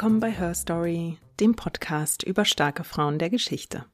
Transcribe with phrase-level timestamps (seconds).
[0.00, 3.84] Willkommen bei Her Story, dem Podcast über starke Frauen der Geschichte.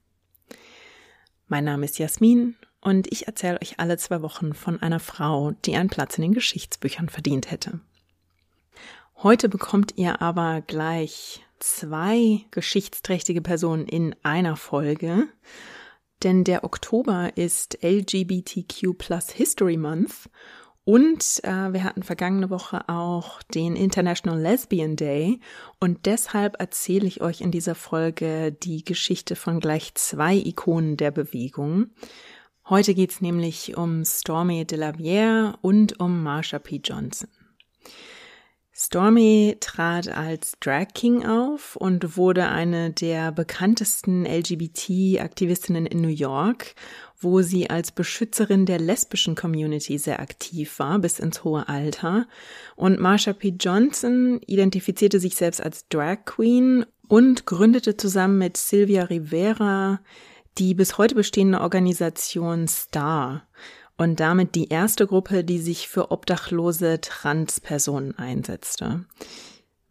[1.48, 5.74] Mein Name ist Jasmin und ich erzähle euch alle zwei Wochen von einer Frau, die
[5.74, 7.80] einen Platz in den Geschichtsbüchern verdient hätte.
[9.16, 15.26] Heute bekommt ihr aber gleich zwei geschichtsträchtige Personen in einer Folge,
[16.22, 20.30] denn der Oktober ist LGBTQ plus History Month
[20.86, 25.40] und äh, wir hatten vergangene Woche auch den International Lesbian Day
[25.80, 31.10] und deshalb erzähle ich euch in dieser Folge die Geschichte von gleich zwei Ikonen der
[31.10, 31.88] Bewegung.
[32.68, 36.80] Heute geht's nämlich um Stormy de la Viere und um Marsha P.
[36.84, 37.30] Johnson.
[38.78, 46.74] Stormy trat als Drag King auf und wurde eine der bekanntesten LGBT-Aktivistinnen in New York,
[47.20, 52.26] wo sie als Beschützerin der lesbischen Community sehr aktiv war, bis ins hohe Alter.
[52.74, 53.54] Und Marsha P.
[53.58, 60.00] Johnson identifizierte sich selbst als Drag Queen und gründete zusammen mit Sylvia Rivera
[60.58, 63.46] die bis heute bestehende Organisation STAR
[63.96, 69.04] und damit die erste Gruppe, die sich für obdachlose Transpersonen einsetzte.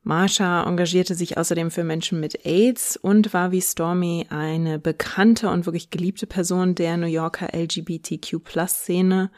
[0.06, 5.66] Marsha engagierte sich außerdem für Menschen mit AIDS und war wie Stormy eine bekannte und
[5.66, 9.32] wirklich geliebte Person der New Yorker LGBTQ-Plus-Szene.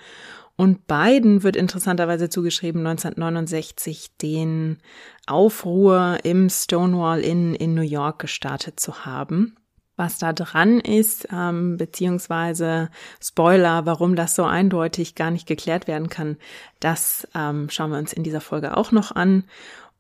[0.58, 4.80] Und beiden wird interessanterweise zugeschrieben, 1969 den
[5.26, 9.56] Aufruhr im Stonewall Inn in New York gestartet zu haben
[9.98, 16.08] was da dran ist, ähm, beziehungsweise Spoiler, warum das so eindeutig gar nicht geklärt werden
[16.08, 16.38] kann,
[16.80, 19.44] das ähm, schauen wir uns in dieser Folge auch noch an.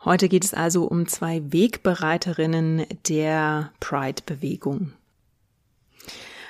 [0.07, 4.93] Heute geht es also um zwei Wegbereiterinnen der Pride-Bewegung.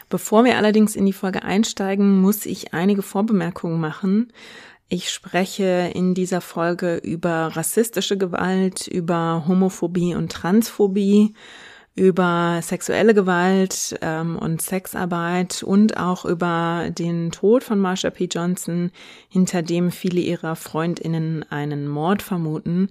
[0.10, 4.32] Bevor wir allerdings in die Folge einsteigen, muss ich einige Vorbemerkungen machen.
[4.90, 11.34] Ich spreche in dieser Folge über rassistische Gewalt, über Homophobie und Transphobie
[11.98, 18.26] über sexuelle Gewalt ähm, und Sexarbeit und auch über den Tod von Marsha P.
[18.32, 18.92] Johnson,
[19.30, 22.90] hinter dem viele ihrer Freundinnen einen Mord vermuten.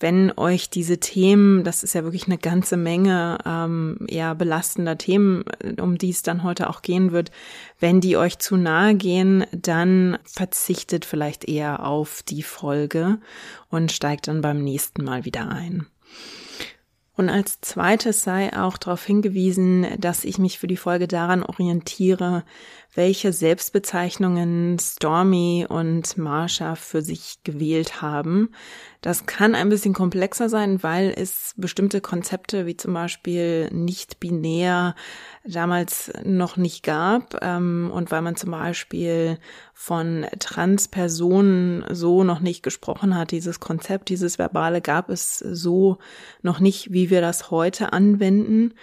[0.00, 5.44] Wenn euch diese Themen, das ist ja wirklich eine ganze Menge ähm, eher belastender Themen,
[5.80, 7.30] um die es dann heute auch gehen wird,
[7.78, 13.18] wenn die euch zu nahe gehen, dann verzichtet vielleicht eher auf die Folge
[13.70, 15.86] und steigt dann beim nächsten Mal wieder ein.
[17.18, 22.44] Und als zweites sei auch darauf hingewiesen, dass ich mich für die Folge daran orientiere,
[22.98, 28.50] welche Selbstbezeichnungen Stormy und Marsha für sich gewählt haben.
[29.02, 34.96] Das kann ein bisschen komplexer sein, weil es bestimmte Konzepte wie zum Beispiel nicht binär
[35.44, 39.38] damals noch nicht gab ähm, und weil man zum Beispiel
[39.74, 43.30] von Transpersonen so noch nicht gesprochen hat.
[43.30, 45.98] Dieses Konzept, dieses Verbale gab es so
[46.42, 48.74] noch nicht, wie wir das heute anwenden.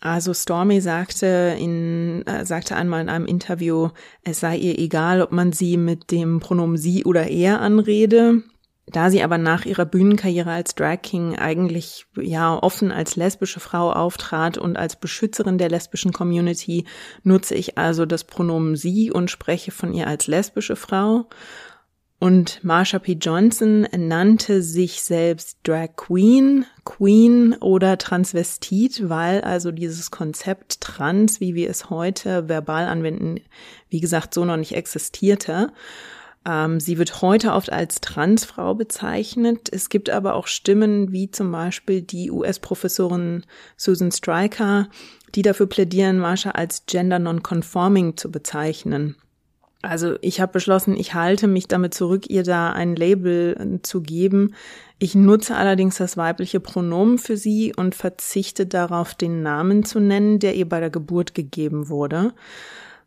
[0.00, 3.88] Also Stormy sagte in äh, sagte einmal in einem Interview,
[4.22, 8.44] es sei ihr egal, ob man sie mit dem Pronomen sie oder er anrede.
[8.90, 13.92] Da sie aber nach ihrer Bühnenkarriere als Drag King eigentlich ja offen als lesbische Frau
[13.92, 16.86] auftrat und als Beschützerin der lesbischen Community,
[17.22, 21.28] nutze ich also das Pronomen sie und spreche von ihr als lesbische Frau.
[22.20, 23.12] Und Marsha P.
[23.12, 31.54] Johnson nannte sich selbst Drag Queen, Queen oder Transvestit, weil also dieses Konzept Trans, wie
[31.54, 33.40] wir es heute verbal anwenden,
[33.88, 35.72] wie gesagt, so noch nicht existierte.
[36.44, 39.68] Ähm, sie wird heute oft als Transfrau bezeichnet.
[39.70, 43.44] Es gibt aber auch Stimmen wie zum Beispiel die US-Professorin
[43.76, 44.88] Susan Stryker,
[45.36, 49.14] die dafür plädieren, Marsha als Gender Nonconforming zu bezeichnen.
[49.80, 54.00] Also ich habe beschlossen, ich halte mich damit zurück, ihr da ein Label äh, zu
[54.02, 54.54] geben.
[54.98, 60.40] Ich nutze allerdings das weibliche Pronomen für sie und verzichte darauf, den Namen zu nennen,
[60.40, 62.32] der ihr bei der Geburt gegeben wurde.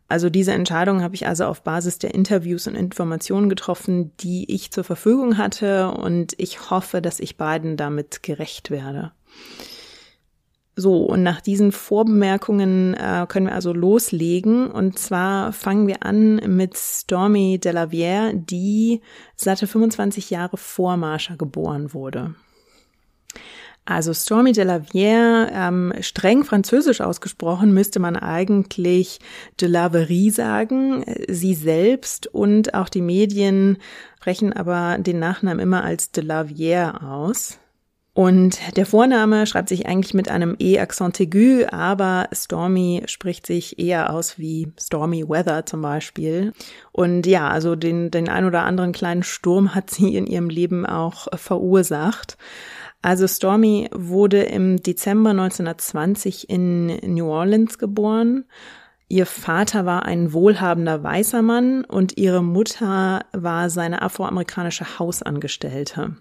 [0.08, 4.70] Also diese Entscheidung habe ich also auf Basis der Interviews und Informationen getroffen, die ich
[4.70, 9.12] zur Verfügung hatte und ich hoffe, dass ich beiden damit gerecht werde.
[10.74, 14.70] So, und nach diesen Vorbemerkungen äh, können wir also loslegen.
[14.70, 19.02] Und zwar fangen wir an mit Stormy Delaviere, die
[19.36, 22.34] satte 25 Jahre vor Marsha geboren wurde.
[23.84, 29.18] Also Stormy Delaviere, ähm, streng französisch ausgesprochen, müsste man eigentlich
[29.60, 31.04] de Laverie sagen.
[31.28, 33.78] Sie selbst und auch die Medien
[34.16, 37.58] sprechen aber den Nachnamen immer als de Laviere aus.
[38.14, 44.12] Und der Vorname schreibt sich eigentlich mit einem E-Accent aigu, aber Stormy spricht sich eher
[44.12, 46.52] aus wie Stormy Weather zum Beispiel.
[46.92, 50.84] Und ja, also den, den ein oder anderen kleinen Sturm hat sie in ihrem Leben
[50.84, 52.36] auch verursacht.
[53.00, 58.44] Also Stormy wurde im Dezember 1920 in New Orleans geboren.
[59.08, 66.16] Ihr Vater war ein wohlhabender weißer Mann und ihre Mutter war seine afroamerikanische Hausangestellte.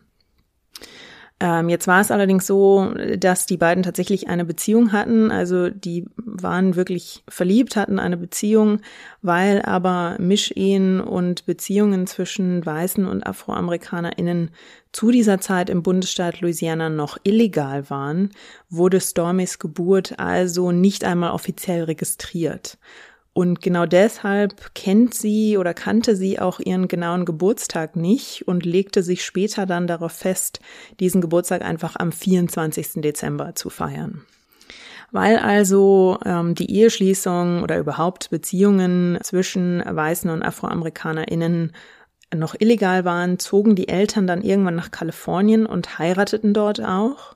[1.42, 5.32] Ähm, jetzt war es allerdings so, dass die beiden tatsächlich eine Beziehung hatten.
[5.32, 8.82] Also die waren wirklich verliebt, hatten eine Beziehung,
[9.24, 14.52] weil aber Mischehen und Beziehungen zwischen Weißen und AfroamerikanerInnen
[14.92, 18.30] zu dieser Zeit im Bundesstaat Louisiana noch illegal waren,
[18.70, 22.78] wurde Stormys Geburt also nicht einmal offiziell registriert.
[23.34, 29.04] Und genau deshalb kennt sie oder kannte sie auch ihren genauen Geburtstag nicht und legte
[29.04, 30.60] sich später dann darauf fest,
[31.00, 33.02] diesen Geburtstag einfach am 24.
[33.02, 34.26] Dezember zu feiern.
[35.12, 41.74] Weil also ähm, die Eheschließung oder überhaupt Beziehungen zwischen Weißen und AfroamerikanerInnen
[42.34, 47.36] noch illegal waren, zogen die Eltern dann irgendwann nach Kalifornien und heirateten dort auch.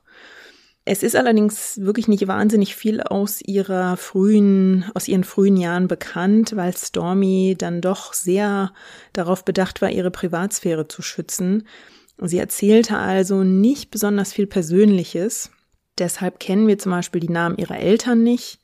[0.87, 6.55] Es ist allerdings wirklich nicht wahnsinnig viel aus ihrer frühen, aus ihren frühen Jahren bekannt,
[6.55, 8.71] weil Stormy dann doch sehr
[9.11, 11.67] darauf bedacht war, ihre Privatsphäre zu schützen.
[12.21, 15.49] Sie erzählte also nicht besonders viel Persönliches.
[15.97, 18.59] Deshalb kennen wir zum Beispiel die Namen ihrer Eltern nicht.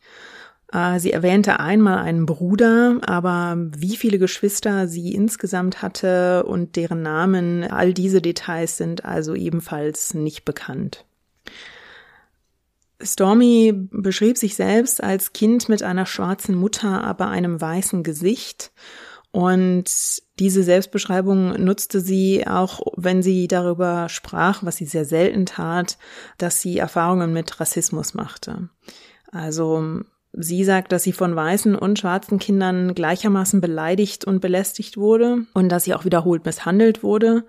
[0.71, 7.01] Äh, sie erwähnte einmal einen Bruder, aber wie viele Geschwister sie insgesamt hatte und deren
[7.01, 11.03] Namen, all diese Details sind also ebenfalls nicht bekannt.
[13.03, 18.71] Stormy beschrieb sich selbst als Kind mit einer schwarzen Mutter, aber einem weißen Gesicht.
[19.31, 19.85] Und
[20.39, 25.97] diese Selbstbeschreibung nutzte sie auch, wenn sie darüber sprach, was sie sehr selten tat,
[26.37, 28.69] dass sie Erfahrungen mit Rassismus machte.
[29.31, 30.01] Also
[30.33, 35.69] sie sagt, dass sie von weißen und schwarzen Kindern gleichermaßen beleidigt und belästigt wurde und
[35.69, 37.45] dass sie auch wiederholt misshandelt wurde.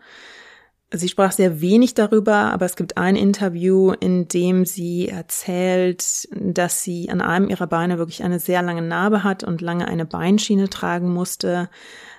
[0.95, 6.83] Sie sprach sehr wenig darüber, aber es gibt ein Interview, in dem sie erzählt, dass
[6.83, 10.69] sie an einem ihrer Beine wirklich eine sehr lange Narbe hat und lange eine Beinschiene
[10.69, 11.71] tragen musste,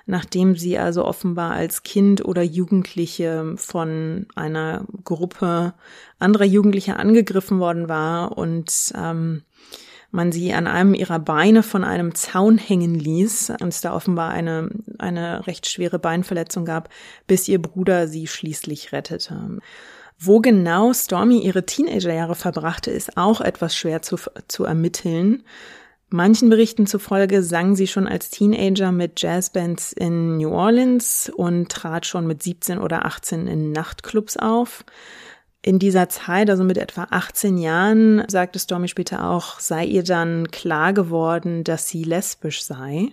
[0.06, 5.74] nachdem sie also offenbar als Kind oder Jugendliche von einer Gruppe
[6.18, 9.42] anderer Jugendlicher angegriffen worden war und ähm,
[10.14, 14.30] man sie an einem ihrer Beine von einem Zaun hängen ließ und es da offenbar
[14.30, 16.88] eine, eine recht schwere Beinverletzung gab,
[17.26, 19.58] bis ihr Bruder sie schließlich rettete.
[20.18, 24.16] Wo genau Stormy ihre Teenagerjahre verbrachte, ist auch etwas schwer zu,
[24.46, 25.42] zu ermitteln.
[26.10, 32.06] Manchen Berichten zufolge sang sie schon als Teenager mit Jazzbands in New Orleans und trat
[32.06, 34.84] schon mit 17 oder 18 in Nachtclubs auf.
[35.66, 40.50] In dieser Zeit, also mit etwa 18 Jahren, sagte Stormy später auch, sei ihr dann
[40.50, 43.12] klar geworden, dass sie lesbisch sei.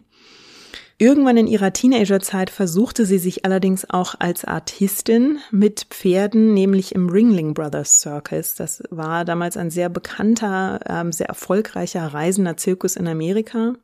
[0.97, 7.07] Irgendwann in ihrer Teenagerzeit versuchte sie sich allerdings auch als Artistin mit Pferden, nämlich im
[7.07, 8.55] Ringling Brothers Circus.
[8.55, 13.75] Das war damals ein sehr bekannter, ähm, sehr erfolgreicher reisender Zirkus in Amerika.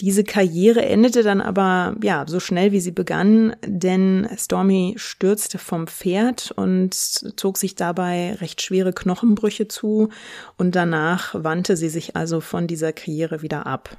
[0.00, 5.86] Diese Karriere endete dann aber, ja, so schnell wie sie begann, denn Stormy stürzte vom
[5.86, 10.08] Pferd und zog sich dabei recht schwere Knochenbrüche zu
[10.56, 13.96] und danach wandte sie sich also von dieser Karriere wieder ab.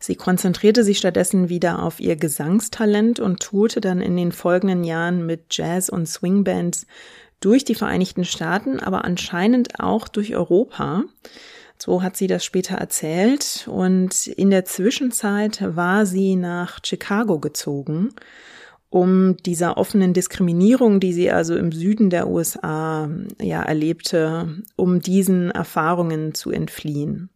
[0.00, 5.24] Sie konzentrierte sich stattdessen wieder auf ihr Gesangstalent und tourte dann in den folgenden Jahren
[5.24, 6.86] mit Jazz- und Swingbands
[7.40, 11.04] durch die Vereinigten Staaten, aber anscheinend auch durch Europa.
[11.84, 13.66] So hat sie das später erzählt.
[13.68, 18.10] Und in der Zwischenzeit war sie nach Chicago gezogen,
[18.88, 23.10] um dieser offenen Diskriminierung, die sie also im Süden der USA
[23.40, 27.30] ja erlebte, um diesen Erfahrungen zu entfliehen.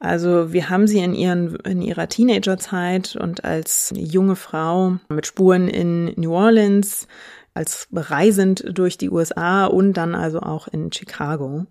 [0.00, 5.68] Also wir haben sie in, ihren, in ihrer Teenagerzeit und als junge Frau mit Spuren
[5.68, 7.06] in New Orleans,
[7.54, 11.66] als reisend durch die USA und dann also auch in Chicago.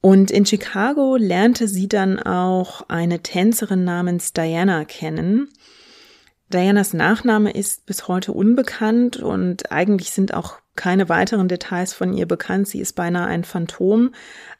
[0.00, 5.48] Und in Chicago lernte sie dann auch eine Tänzerin namens Diana kennen.
[6.52, 12.26] Dianas Nachname ist bis heute unbekannt und eigentlich sind auch keine weiteren Details von ihr
[12.26, 12.66] bekannt.
[12.66, 14.12] Sie ist beinahe ein Phantom.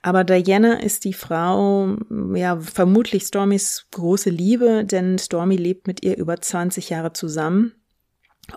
[0.03, 1.97] Aber Diana ist die Frau,
[2.35, 7.73] ja, vermutlich Stormys große Liebe, denn Stormy lebt mit ihr über 20 Jahre zusammen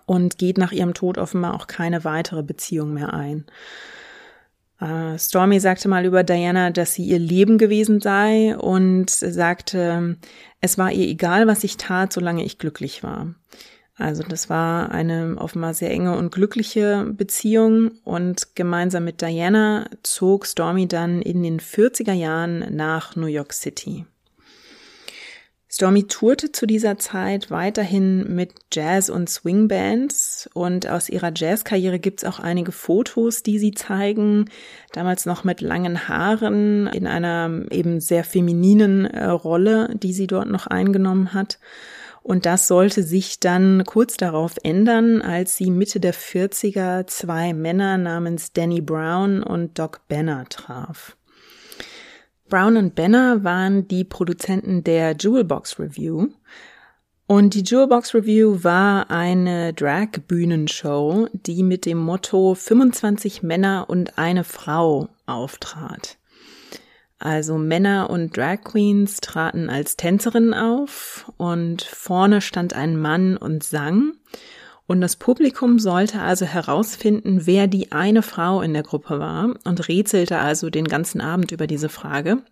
[0.05, 3.45] und geht nach ihrem Tod offenbar auch keine weitere Beziehung mehr ein.
[4.83, 10.17] Uh, Stormy sagte mal über Diana, dass sie ihr Leben gewesen sei und sagte,
[10.59, 13.33] es war ihr egal, was ich tat, solange ich glücklich war.
[13.95, 20.45] Also das war eine offenbar sehr enge und glückliche Beziehung und gemeinsam mit Diana zog
[20.45, 24.05] Stormy dann in den 40er Jahren nach New York City.
[25.73, 32.23] Stormy tourte zu dieser Zeit weiterhin mit Jazz- und Swingbands und aus ihrer Jazzkarriere gibt's
[32.23, 34.51] auch einige Fotos, die sie zeigen,
[34.91, 40.47] damals noch mit langen Haaren in einer eben sehr femininen äh, Rolle, die sie dort
[40.47, 41.57] noch eingenommen hat.
[42.21, 47.97] Und das sollte sich dann kurz darauf ändern, als sie Mitte der 40er zwei Männer
[47.97, 51.17] namens Danny Brown und Doc Benner traf.
[52.49, 56.27] Brown und Benner waren die Produzenten der Jewelbox Review.
[57.25, 64.43] Und die Jewelbox Review war eine Drag-Bühnenshow, die mit dem Motto 25 Männer und eine
[64.43, 66.17] Frau auftrat.
[67.17, 73.63] Also Männer und Drag Queens traten als Tänzerinnen auf und vorne stand ein Mann und
[73.63, 74.17] sang.
[74.85, 79.87] Und das Publikum sollte also herausfinden, wer die eine Frau in der Gruppe war und
[79.87, 82.43] rätselte also den ganzen Abend über diese Frage.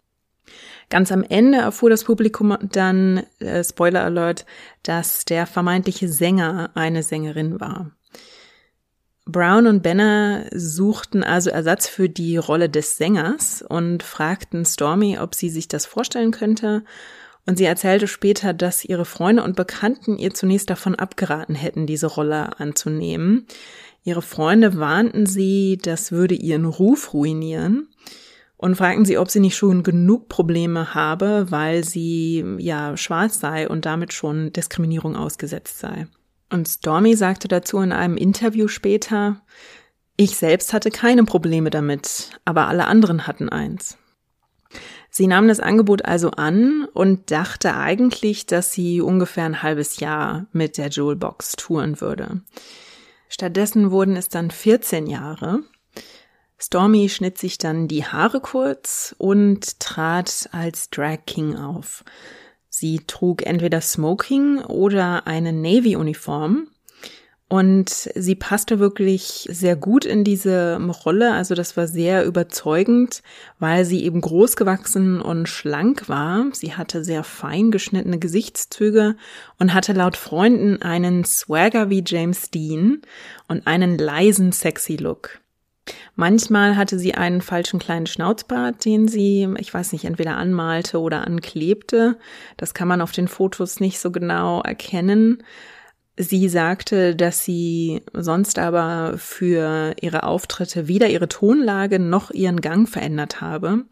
[0.90, 4.46] Ganz am Ende erfuhr das Publikum dann, äh, Spoiler Alert,
[4.84, 7.92] dass der vermeintliche Sänger eine Sängerin war.
[9.26, 15.36] Brown und Benner suchten also Ersatz für die Rolle des Sängers und fragten Stormy, ob
[15.36, 16.84] sie sich das vorstellen könnte.
[17.46, 22.08] Und sie erzählte später, dass ihre Freunde und Bekannten ihr zunächst davon abgeraten hätten, diese
[22.08, 23.48] Rolle anzunehmen.
[24.04, 27.88] Ihre Freunde warnten sie, das würde ihren Ruf ruinieren
[28.58, 33.68] und fragten sie, ob sie nicht schon genug Probleme habe, weil sie ja schwarz sei
[33.68, 36.08] und damit schon Diskriminierung ausgesetzt sei.
[36.52, 39.42] Und Stormy sagte dazu in einem Interview später,
[40.16, 43.98] ich selbst hatte keine Probleme damit, aber alle anderen hatten eins.
[45.14, 50.48] Sie nahm das Angebot also an und dachte eigentlich, dass sie ungefähr ein halbes Jahr
[50.54, 52.42] mit der Jewelbox touren würde.
[53.28, 55.64] Stattdessen wurden es dann 14 Jahre.
[56.58, 62.06] Stormy schnitt sich dann die Haare kurz und trat als Drag King auf.
[62.70, 66.71] Sie trug entweder Smoking oder eine Navy-Uniform
[67.52, 71.34] und sie passte wirklich sehr gut in diese Rolle.
[71.34, 73.24] Also das war sehr überzeugend,
[73.60, 76.46] weil sie eben groß gewachsen und schlank war.
[76.54, 79.18] Sie hatte sehr fein geschnittene Gesichtszüge
[79.60, 83.02] und hatte laut Freunden einen Swagger wie James Dean
[83.50, 85.42] und einen leisen, sexy Look.
[86.16, 91.28] Manchmal hatte sie einen falschen kleinen Schnauzbart, den sie, ich weiß nicht, entweder anmalte oder
[91.28, 92.18] anklebte.
[92.56, 95.44] Das kann man auf den Fotos nicht so genau erkennen.
[96.24, 102.88] Sie sagte, dass sie sonst aber für ihre Auftritte weder ihre Tonlage noch ihren Gang
[102.88, 103.86] verändert habe.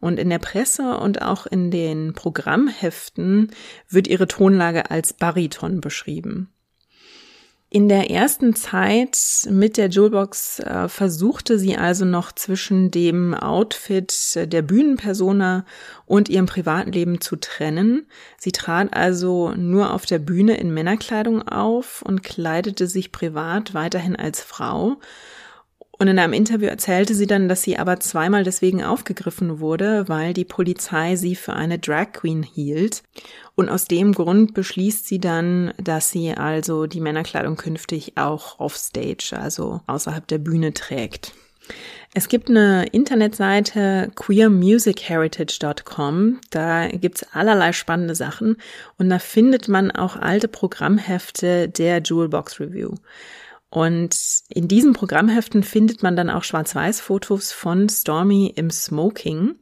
[0.00, 3.52] Und in der Presse und auch in den Programmheften
[3.88, 6.52] wird ihre Tonlage als Bariton beschrieben.
[7.70, 9.18] In der ersten Zeit
[9.50, 15.66] mit der Jewelbox äh, versuchte sie also noch zwischen dem Outfit der Bühnenpersona
[16.06, 18.06] und ihrem Privatleben zu trennen.
[18.38, 24.16] Sie trat also nur auf der Bühne in Männerkleidung auf und kleidete sich privat weiterhin
[24.16, 24.96] als Frau
[25.98, 30.32] und in einem Interview erzählte sie dann, dass sie aber zweimal deswegen aufgegriffen wurde, weil
[30.32, 33.02] die Polizei sie für eine Drag Queen hielt.
[33.56, 39.36] Und aus dem Grund beschließt sie dann, dass sie also die Männerkleidung künftig auch offstage,
[39.36, 41.32] also außerhalb der Bühne trägt.
[42.14, 48.56] Es gibt eine Internetseite queermusicheritage.com, da gibt's allerlei spannende Sachen
[48.96, 52.94] und da findet man auch alte Programmhefte der Jewelbox Review.
[53.70, 54.16] Und
[54.48, 59.56] in diesen Programmheften findet man dann auch Schwarz-Weiß-Fotos von Stormy im Smoking.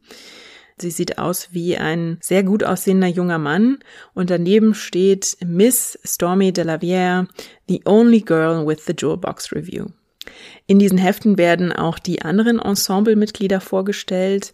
[0.79, 3.79] Sie sieht aus wie ein sehr gut aussehender junger Mann
[4.13, 7.27] und daneben steht Miss Stormy de la Viere,
[7.67, 9.87] the only girl with the Jewel Box Review.
[10.67, 14.53] In diesen Heften werden auch die anderen Ensemblemitglieder vorgestellt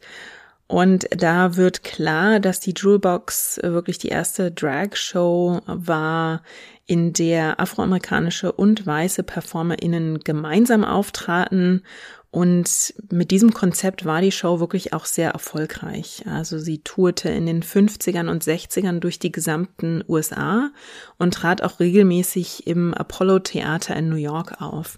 [0.68, 6.42] und da wird klar, dass die Jewelbox wirklich die erste Drag-Show war,
[6.86, 11.84] in der afroamerikanische und weiße PerformerInnen gemeinsam auftraten.
[12.30, 16.24] Und mit diesem Konzept war die Show wirklich auch sehr erfolgreich.
[16.26, 20.72] Also sie tourte in den 50ern und 60ern durch die gesamten USA
[21.20, 24.98] und trat auch regelmäßig im Apollo Theater in New York auf.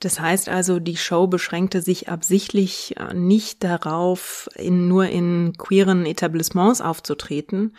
[0.00, 6.06] Das heißt also, die Show beschränkte sich absichtlich äh, nicht darauf, in, nur in queeren
[6.06, 7.76] Etablissements aufzutreten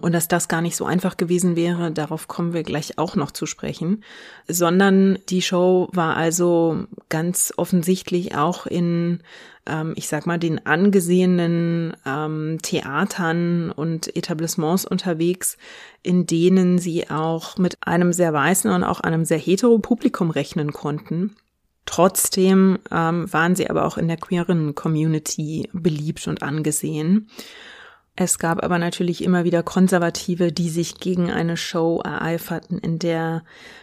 [0.00, 3.32] und dass das gar nicht so einfach gewesen wäre, darauf kommen wir gleich auch noch
[3.32, 4.04] zu sprechen,
[4.46, 9.20] sondern die Show war also ganz offensichtlich auch in,
[9.66, 15.56] ähm, ich sag mal, den angesehenen ähm, Theatern und Etablissements unterwegs,
[16.04, 20.72] in denen sie auch mit einem sehr weißen und auch einem sehr hetero Publikum rechnen
[20.72, 21.34] konnten.
[21.86, 27.28] Trotzdem ähm, waren sie aber auch in der queeren Community beliebt und angesehen.
[28.16, 33.42] Es gab aber natürlich immer wieder Konservative, die sich gegen eine Show ereiferten, in der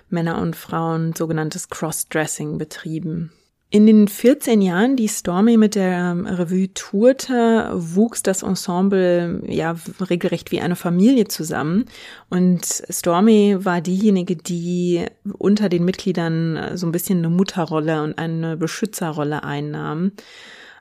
[0.09, 3.31] Männer und Frauen sogenanntes Crossdressing betrieben.
[3.73, 10.51] In den 14 Jahren, die Stormy mit der Revue tourte, wuchs das Ensemble ja regelrecht
[10.51, 11.85] wie eine Familie zusammen.
[12.29, 15.05] Und Stormy war diejenige, die
[15.37, 20.11] unter den Mitgliedern so ein bisschen eine Mutterrolle und eine Beschützerrolle einnahm.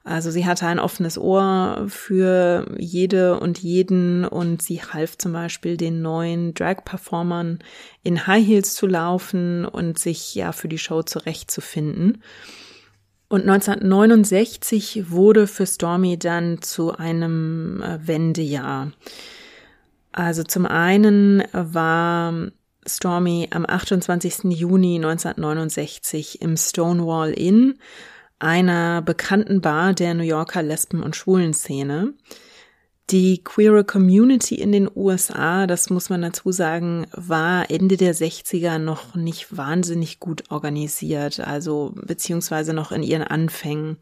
[0.03, 5.77] Also sie hatte ein offenes Ohr für jede und jeden und sie half zum Beispiel
[5.77, 7.61] den neuen Drag-Performern
[8.03, 12.21] in High Heels zu laufen und sich ja für die Show zurechtzufinden.
[13.31, 18.91] Und 1969 wurde für Stormy dann zu einem äh, Wendejahr.
[20.11, 22.51] Also zum einen war
[22.85, 24.59] Stormy am 28.
[24.59, 27.79] Juni 1969 im Stonewall Inn,
[28.41, 32.15] einer bekannten Bar der New Yorker Lesben- und Schwulenszene.
[33.11, 38.79] Die queere Community in den USA, das muss man dazu sagen, war Ende der 60er
[38.79, 43.97] noch nicht wahnsinnig gut organisiert, also beziehungsweise noch in ihren Anfängen.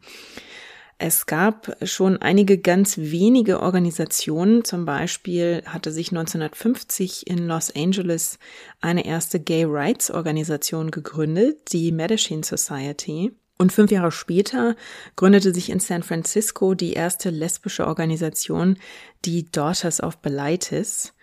[0.99, 4.63] Es gab schon einige ganz wenige Organisationen.
[4.63, 8.37] Zum Beispiel hatte sich 1950 in Los Angeles
[8.79, 13.31] eine erste Gay Rights Organisation gegründet, die Medicine Society.
[13.61, 14.77] Und fünf Jahre später
[15.17, 18.77] gründete sich in San Francisco die erste lesbische Organisation,
[19.25, 21.13] die Daughters of Belitis.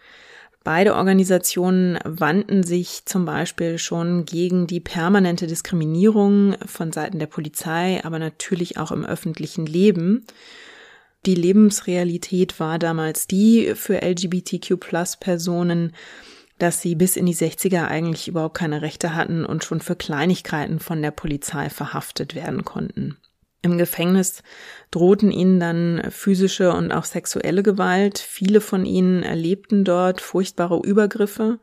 [0.62, 8.04] Beide Organisationen wandten sich zum Beispiel schon gegen die permanente Diskriminierung von Seiten der Polizei,
[8.04, 10.26] aber natürlich auch im öffentlichen Leben.
[11.24, 15.94] Die Lebensrealität war damals die für LGBTQ-Plus-Personen,
[16.58, 20.78] dass sie bis in die 60er eigentlich überhaupt keine Rechte hatten und schon für Kleinigkeiten
[20.80, 23.18] von der Polizei verhaftet werden konnten.
[23.62, 24.42] Im Gefängnis
[24.90, 28.18] drohten ihnen dann physische und auch sexuelle Gewalt.
[28.18, 31.58] Viele von ihnen erlebten dort furchtbare Übergriffe.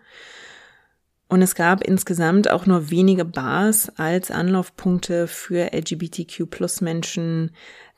[1.29, 7.51] Und es gab insgesamt auch nur wenige Bars als Anlaufpunkte für LGBTQ-Plus-Menschen.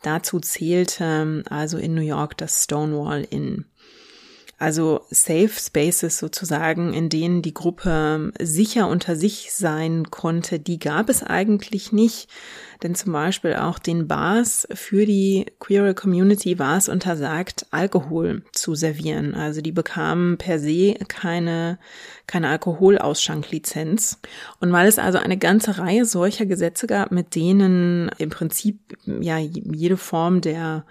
[0.03, 3.65] Dazu zählte also in New York das Stonewall Inn.
[4.57, 11.09] Also Safe Spaces sozusagen, in denen die Gruppe sicher unter sich sein konnte, die gab
[11.09, 12.29] es eigentlich nicht.
[12.81, 18.75] Denn zum Beispiel auch den Bars für die queere Community war es untersagt, Alkohol zu
[18.75, 19.33] servieren.
[19.33, 21.77] Also die bekamen per se keine,
[22.27, 24.19] keine Alkoholausschenklizenz.
[24.61, 29.37] Und weil es also eine ganze Reihe solcher Gesetze gab, mit denen im Prinzip ja
[29.37, 30.85] jede Form der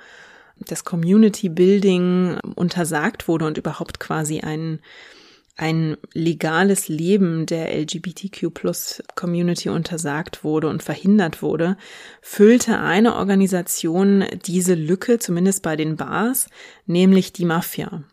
[0.58, 4.80] das Community Building untersagt wurde und überhaupt quasi ein,
[5.56, 11.76] ein legales Leben der LGBTQ plus Community untersagt wurde und verhindert wurde,
[12.22, 16.48] füllte eine Organisation diese Lücke, zumindest bei den Bars,
[16.86, 18.04] nämlich die Mafia.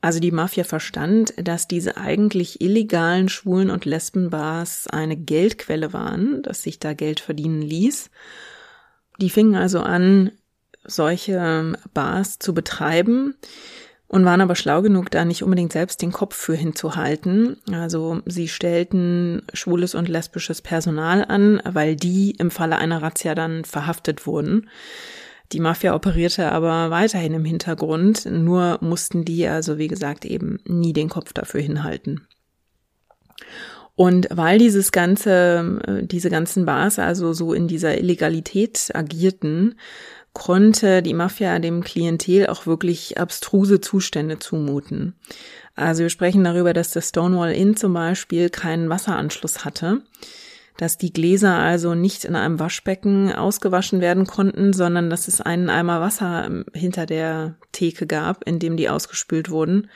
[0.00, 6.62] Also die Mafia verstand, dass diese eigentlich illegalen Schwulen- und Lesbenbars eine Geldquelle waren, dass
[6.62, 8.10] sich da Geld verdienen ließ.
[9.20, 10.30] Die fingen also an,
[10.86, 13.34] solche Bars zu betreiben
[14.08, 17.56] und waren aber schlau genug, da nicht unbedingt selbst den Kopf für hinzuhalten.
[17.72, 23.64] Also sie stellten schwules und lesbisches Personal an, weil die im Falle einer Razzia dann
[23.64, 24.68] verhaftet wurden.
[25.52, 30.92] Die Mafia operierte aber weiterhin im Hintergrund, nur mussten die also, wie gesagt, eben nie
[30.92, 32.26] den Kopf dafür hinhalten.
[33.94, 39.76] Und weil dieses ganze, äh, diese ganzen Bars also so in dieser Illegalität agierten,
[40.36, 45.14] konnte die Mafia dem Klientel auch wirklich abstruse Zustände zumuten.
[45.74, 50.02] Also wir sprechen darüber, dass das Stonewall Inn zum Beispiel keinen Wasseranschluss hatte,
[50.76, 55.70] dass die Gläser also nicht in einem Waschbecken ausgewaschen werden konnten, sondern dass es einen
[55.70, 59.88] Eimer Wasser hinter der Theke gab, in dem die ausgespült wurden.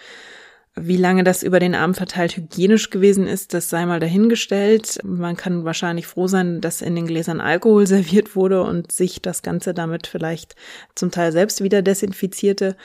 [0.77, 5.01] Wie lange das über den Abend verteilt hygienisch gewesen ist, das sei mal dahingestellt.
[5.03, 9.43] Man kann wahrscheinlich froh sein, dass in den Gläsern Alkohol serviert wurde und sich das
[9.43, 10.55] Ganze damit vielleicht
[10.95, 12.77] zum Teil selbst wieder desinfizierte.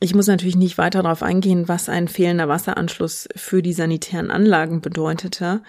[0.00, 4.80] Ich muss natürlich nicht weiter darauf eingehen, was ein fehlender Wasseranschluss für die sanitären Anlagen
[4.80, 5.60] bedeutete.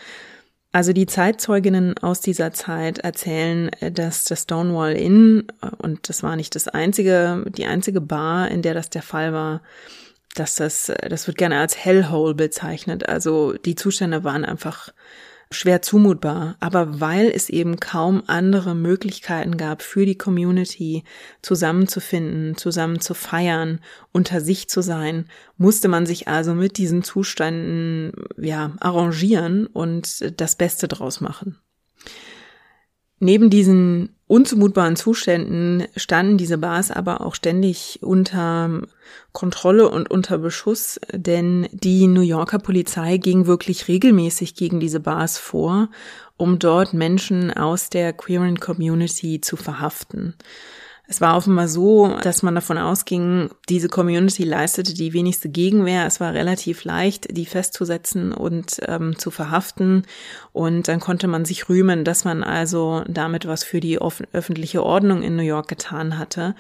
[0.72, 5.48] Also die Zeitzeuginnen aus dieser Zeit erzählen, dass das Stonewall Inn,
[5.80, 9.62] und das war nicht das einzige, die einzige Bar, in der das der Fall war,
[10.36, 13.08] dass das, das wird gerne als Hellhole bezeichnet.
[13.08, 14.94] Also die Zustände waren einfach
[15.52, 16.56] schwer zumutbar.
[16.60, 21.04] Aber weil es eben kaum andere Möglichkeiten gab für die Community
[21.41, 23.80] zusammenzufinden, zusammen zu feiern,
[24.12, 25.26] unter sich zu sein,
[25.58, 31.58] musste man sich also mit diesen Zuständen, ja, arrangieren und das Beste draus machen.
[33.20, 38.82] Neben diesen unzumutbaren Zuständen standen diese Bars aber auch ständig unter
[39.34, 45.38] Kontrolle und unter Beschuss, denn die New Yorker Polizei ging wirklich regelmäßig gegen diese Bars
[45.38, 45.89] vor,
[46.38, 50.36] um dort Menschen aus der queeren Community zu verhaften.
[51.12, 56.06] Es war offenbar so, dass man davon ausging, diese Community leistete die wenigste Gegenwehr.
[56.06, 60.04] Es war relativ leicht, die festzusetzen und ähm, zu verhaften.
[60.54, 65.21] Und dann konnte man sich rühmen, dass man also damit was für die öffentliche Ordnung
[65.21, 66.56] in New York getan hatte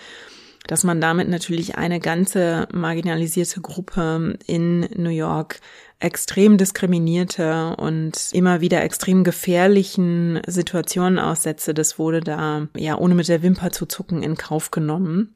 [0.67, 5.59] dass man damit natürlich eine ganze marginalisierte Gruppe in New York
[6.01, 13.27] extrem diskriminierte und immer wieder extrem gefährlichen Situationen aussetze, das wurde da ja ohne mit
[13.27, 15.35] der Wimper zu zucken in Kauf genommen.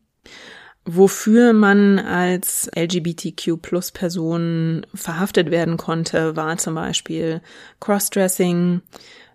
[0.88, 7.42] Wofür man als LGBTQ-Plus-Person verhaftet werden konnte, war zum Beispiel
[7.80, 8.82] Crossdressing.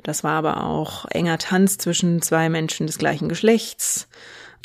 [0.05, 4.09] Das war aber auch enger Tanz zwischen zwei Menschen des gleichen Geschlechts.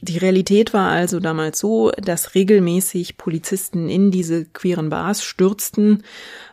[0.02, 6.04] Die Realität war also damals so, dass regelmäßig Polizisten in diese queeren Bars stürzten,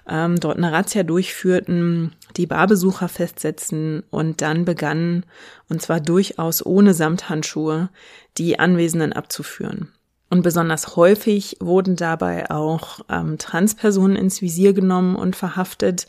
[0.08, 5.26] ähm, dort eine Razzia durchführten, die Barbesucher festsetzten und dann begannen,
[5.68, 7.90] und zwar durchaus ohne Samthandschuhe,
[8.38, 9.92] die Anwesenden abzuführen.
[10.30, 16.06] Und besonders häufig wurden dabei auch ähm, Transpersonen ins Visier genommen und verhaftet,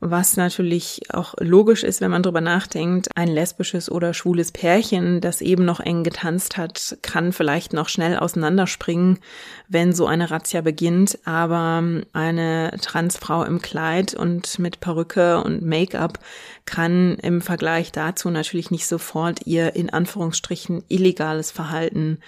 [0.00, 3.08] was natürlich auch logisch ist, wenn man drüber nachdenkt.
[3.16, 8.16] Ein lesbisches oder schwules Pärchen, das eben noch eng getanzt hat, kann vielleicht noch schnell
[8.16, 9.18] auseinanderspringen,
[9.66, 11.18] wenn so eine Razzia beginnt.
[11.24, 11.82] Aber
[12.12, 16.20] eine Transfrau im Kleid und mit Perücke und Make-up
[16.64, 22.20] kann im Vergleich dazu natürlich nicht sofort ihr in Anführungsstrichen illegales Verhalten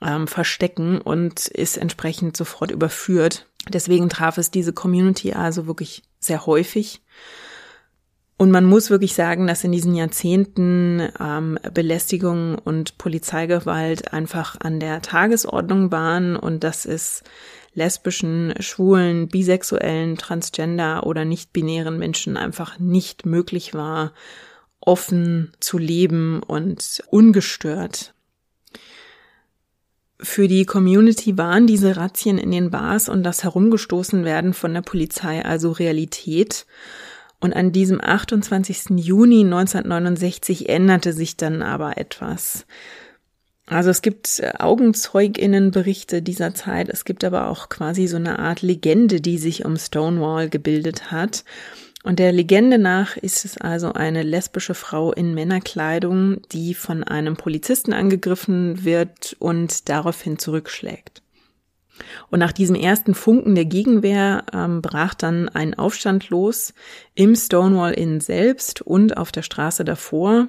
[0.00, 3.46] ähm, verstecken und ist entsprechend sofort überführt.
[3.68, 7.02] Deswegen traf es diese Community also wirklich sehr häufig.
[8.36, 14.80] Und man muss wirklich sagen, dass in diesen Jahrzehnten ähm, Belästigung und Polizeigewalt einfach an
[14.80, 17.22] der Tagesordnung waren und dass es
[17.74, 24.12] lesbischen, schwulen, bisexuellen, transgender oder nicht-binären Menschen einfach nicht möglich war,
[24.80, 28.12] offen zu leben und ungestört
[30.22, 34.82] für die Community waren diese Razzien in den Bars und das Herumgestoßen werden von der
[34.82, 36.66] Polizei also Realität.
[37.40, 38.90] Und an diesem 28.
[38.96, 42.66] Juni 1969 änderte sich dann aber etwas.
[43.66, 49.20] Also es gibt Augenzeuginnenberichte dieser Zeit, es gibt aber auch quasi so eine Art Legende,
[49.20, 51.44] die sich um Stonewall gebildet hat.
[52.02, 57.36] Und der Legende nach ist es also eine lesbische Frau in Männerkleidung, die von einem
[57.36, 61.22] Polizisten angegriffen wird und daraufhin zurückschlägt.
[62.30, 66.74] Und nach diesem ersten Funken der Gegenwehr ähm, brach dann ein Aufstand los
[67.14, 70.48] im Stonewall Inn selbst und auf der Straße davor.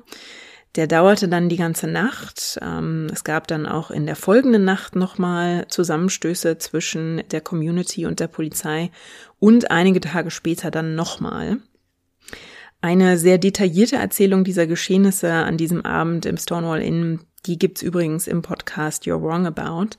[0.76, 2.58] Der dauerte dann die ganze Nacht.
[2.62, 8.20] Ähm, es gab dann auch in der folgenden Nacht nochmal Zusammenstöße zwischen der Community und
[8.20, 8.90] der Polizei
[9.40, 11.58] und einige Tage später dann nochmal.
[12.82, 18.28] Eine sehr detaillierte Erzählung dieser Geschehnisse an diesem Abend im Stonewall Inn, die gibt's übrigens
[18.28, 19.98] im Podcast You're Wrong About.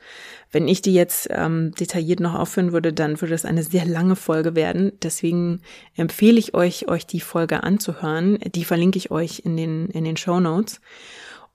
[0.50, 4.16] Wenn ich die jetzt ähm, detailliert noch aufführen würde, dann würde es eine sehr lange
[4.16, 4.92] Folge werden.
[5.02, 5.60] Deswegen
[5.96, 8.38] empfehle ich euch, euch die Folge anzuhören.
[8.54, 10.80] Die verlinke ich euch in den, in den Show Notes.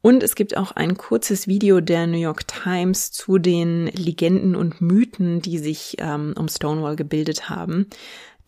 [0.01, 4.79] Und es gibt auch ein kurzes Video der New York Times zu den Legenden und
[4.79, 7.87] Mythen, die sich ähm, um Stonewall gebildet haben.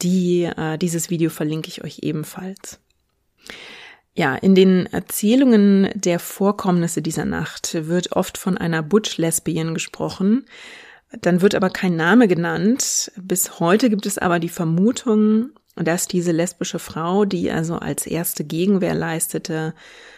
[0.01, 2.80] Die, äh, dieses Video verlinke ich euch ebenfalls.
[4.13, 10.45] Ja, in den Erzählungen der Vorkommnisse dieser Nacht wird oft von einer Butch-Lesbian gesprochen.
[11.21, 13.12] Dann wird aber kein Name genannt.
[13.15, 18.43] Bis heute gibt es aber die Vermutung, dass diese lesbische Frau, die also als erste
[18.43, 19.74] Gegenwehr leistete,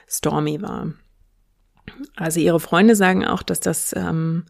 [0.08, 0.94] Stormy war.
[2.16, 4.46] Also ihre Freunde sagen auch, dass das ähm,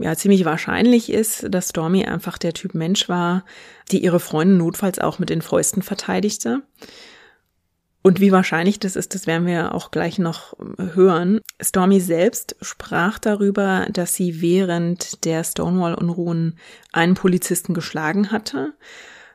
[0.00, 3.44] ja ziemlich wahrscheinlich ist, dass Stormy einfach der Typ Mensch war,
[3.92, 6.62] die ihre Freunde notfalls auch mit den Fäusten verteidigte.
[8.02, 11.40] Und wie wahrscheinlich das ist, das werden wir auch gleich noch hören.
[11.60, 16.58] Stormy selbst sprach darüber, dass sie während der Stonewall-Unruhen
[16.92, 18.74] einen Polizisten geschlagen hatte.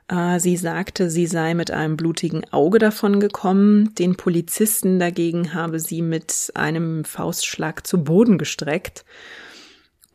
[0.10, 3.95] Äh, sie sagte, sie sei mit einem blutigen Auge davon gekommen.
[3.95, 9.06] Den Polizisten dagegen habe sie mit einem Faustschlag zu Boden gestreckt.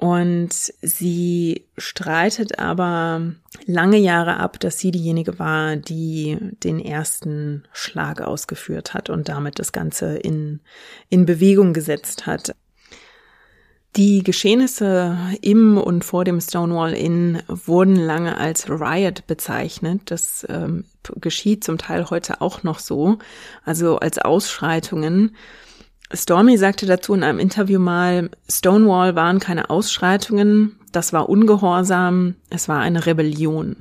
[0.02, 3.34] Und sie streitet aber
[3.66, 9.60] lange Jahre ab, dass sie diejenige war, die den ersten Schlag ausgeführt hat und damit
[9.60, 10.58] das Ganze in,
[11.08, 12.56] in Bewegung gesetzt hat.
[13.94, 20.00] Die Geschehnisse im und vor dem Stonewall Inn wurden lange als Riot bezeichnet.
[20.06, 20.84] Das ähm,
[21.20, 23.18] geschieht zum Teil heute auch noch so,
[23.64, 25.36] also als Ausschreitungen.
[26.14, 32.68] Stormy sagte dazu in einem Interview mal, Stonewall waren keine Ausschreitungen, das war Ungehorsam, es
[32.68, 33.76] war eine Rebellion.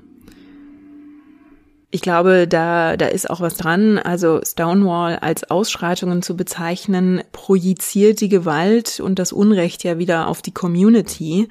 [1.93, 3.97] Ich glaube, da, da ist auch was dran.
[3.97, 10.41] Also Stonewall als Ausschreitungen zu bezeichnen, projiziert die Gewalt und das Unrecht ja wieder auf
[10.41, 11.49] die Community.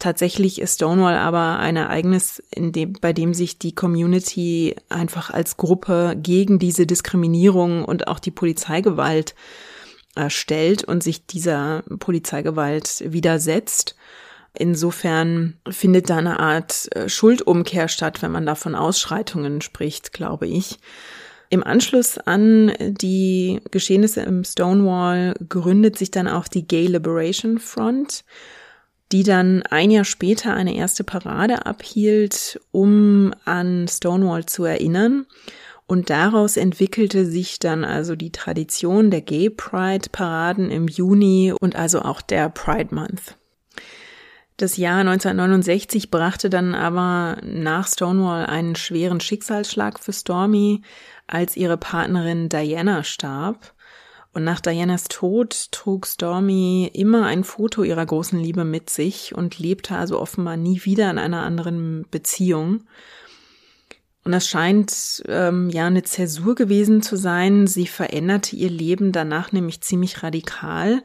[0.00, 5.56] Tatsächlich ist Stonewall aber ein Ereignis, in dem, bei dem sich die Community einfach als
[5.56, 9.36] Gruppe gegen diese Diskriminierung und auch die Polizeigewalt
[10.28, 13.94] stellt und sich dieser Polizeigewalt widersetzt.
[14.54, 20.48] Insofern findet da eine Art äh, Schuldumkehr statt, wenn man da von Ausschreitungen spricht, glaube
[20.48, 20.78] ich.
[21.50, 28.24] Im Anschluss an die Geschehnisse im Stonewall gründet sich dann auch die Gay Liberation Front,
[29.10, 35.26] die dann ein Jahr später eine erste Parade abhielt, um an Stonewall zu erinnern.
[35.90, 41.74] Und daraus entwickelte sich dann also die Tradition der Gay Pride Paraden im Juni und
[41.74, 43.36] also auch der Pride Month.
[44.56, 50.82] Das Jahr 1969 brachte dann aber nach Stonewall einen schweren Schicksalsschlag für Stormy,
[51.26, 53.74] als ihre Partnerin Diana starb.
[54.32, 59.58] Und nach Dianas Tod trug Stormy immer ein Foto ihrer großen Liebe mit sich und
[59.58, 62.84] lebte also offenbar nie wieder in einer anderen Beziehung.
[64.24, 67.66] Und das scheint ähm, ja eine Zäsur gewesen zu sein.
[67.66, 71.02] Sie veränderte ihr Leben danach nämlich ziemlich radikal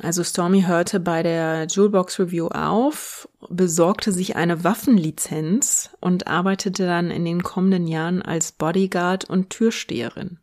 [0.00, 7.10] also Stormy hörte bei der Jewelbox Review auf, besorgte sich eine Waffenlizenz und arbeitete dann
[7.10, 10.38] in den kommenden Jahren als Bodyguard und Türsteherin.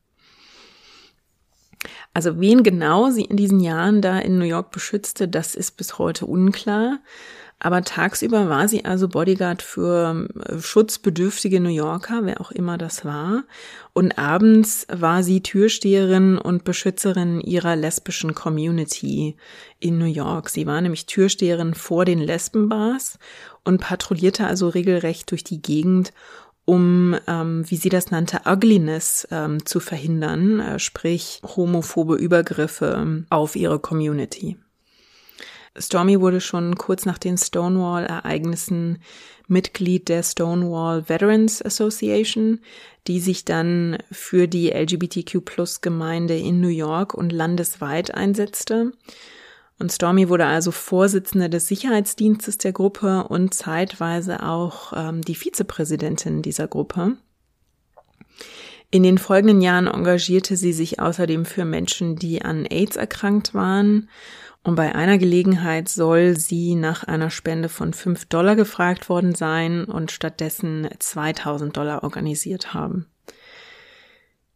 [2.20, 5.98] Also wen genau sie in diesen Jahren da in New York beschützte, das ist bis
[5.98, 7.00] heute unklar.
[7.60, 13.06] Aber tagsüber war sie also Bodyguard für äh, schutzbedürftige New Yorker, wer auch immer das
[13.06, 13.46] war.
[13.94, 19.38] Und abends war sie Türsteherin und Beschützerin ihrer lesbischen Community
[19.80, 20.50] in New York.
[20.50, 23.18] Sie war nämlich Türsteherin vor den Lesbenbars
[23.64, 26.12] und patrouillierte also regelrecht durch die Gegend,
[26.70, 33.56] um, ähm, wie sie das nannte, Ugliness ähm, zu verhindern, äh, sprich homophobe Übergriffe auf
[33.56, 34.56] ihre Community.
[35.76, 39.00] Stormy wurde schon kurz nach den Stonewall-Ereignissen
[39.48, 42.60] Mitglied der Stonewall Veterans Association,
[43.08, 48.92] die sich dann für die LGBTQ-Plus-Gemeinde in New York und landesweit einsetzte.
[49.80, 56.42] Und Stormy wurde also Vorsitzende des Sicherheitsdienstes der Gruppe und zeitweise auch ähm, die Vizepräsidentin
[56.42, 57.16] dieser Gruppe.
[58.92, 64.10] In den folgenden Jahren engagierte sie sich außerdem für Menschen, die an AIDS erkrankt waren
[64.64, 69.86] und bei einer Gelegenheit soll sie nach einer Spende von 5 Dollar gefragt worden sein
[69.86, 73.06] und stattdessen 2000 Dollar organisiert haben.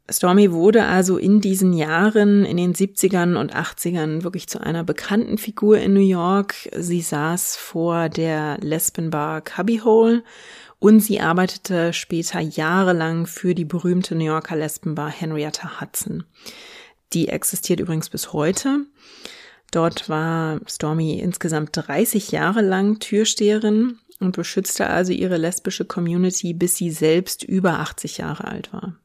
[0.09, 5.37] Stormy wurde also in diesen Jahren, in den 70ern und 80ern wirklich zu einer bekannten
[5.37, 6.55] Figur in New York.
[6.75, 10.23] Sie saß vor der Lesbenbar Cubbyhole
[10.79, 16.25] und sie arbeitete später jahrelang für die berühmte New Yorker Lesbenbar Henrietta Hudson.
[17.13, 18.85] Die existiert übrigens bis heute.
[19.71, 26.75] Dort war Stormy insgesamt 30 Jahre lang Türsteherin und beschützte also ihre lesbische Community, bis
[26.75, 28.97] sie selbst über 80 Jahre alt war.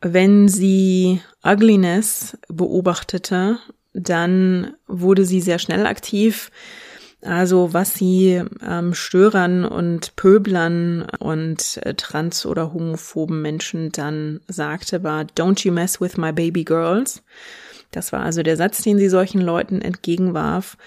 [0.00, 3.58] Wenn sie Ugliness beobachtete,
[3.92, 6.50] dann wurde sie sehr schnell aktiv.
[7.22, 15.02] Also was sie ähm, Störern und Pöblern und äh, trans- oder homophoben Menschen dann sagte,
[15.02, 17.22] war Don't you mess with my baby girls.
[17.90, 20.78] Das war also der Satz, den sie solchen Leuten entgegenwarf.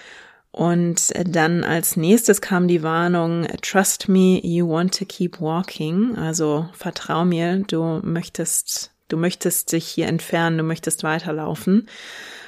[0.50, 6.16] Und dann als nächstes kam die Warnung, Trust me, you want to keep walking.
[6.16, 11.88] Also vertrau mir, du möchtest, du möchtest dich hier entfernen, du möchtest weiterlaufen.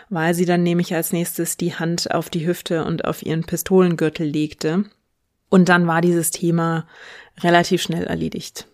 [0.08, 4.26] Weil sie dann nämlich als nächstes die Hand auf die Hüfte und auf ihren Pistolengürtel
[4.26, 4.84] legte.
[5.48, 6.86] Und dann war dieses Thema
[7.40, 8.68] relativ schnell erledigt.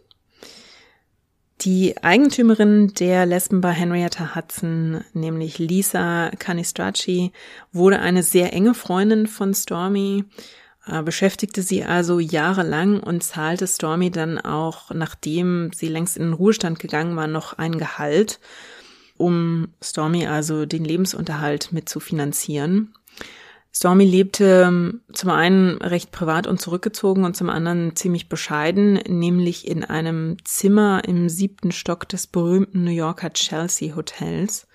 [1.62, 7.30] Die Eigentümerin der Lesbenbar Henrietta Hudson, nämlich Lisa Canistracci,
[7.70, 10.24] wurde eine sehr enge Freundin von Stormy,
[11.04, 16.80] beschäftigte sie also jahrelang und zahlte Stormy dann auch, nachdem sie längst in den Ruhestand
[16.80, 18.40] gegangen war, noch ein Gehalt,
[19.16, 22.94] um Stormy also den Lebensunterhalt mit zu finanzieren.
[23.74, 29.66] Stormy lebte ähm, zum einen recht privat und zurückgezogen und zum anderen ziemlich bescheiden, nämlich
[29.66, 34.66] in einem Zimmer im siebten Stock des berühmten New Yorker Chelsea Hotels.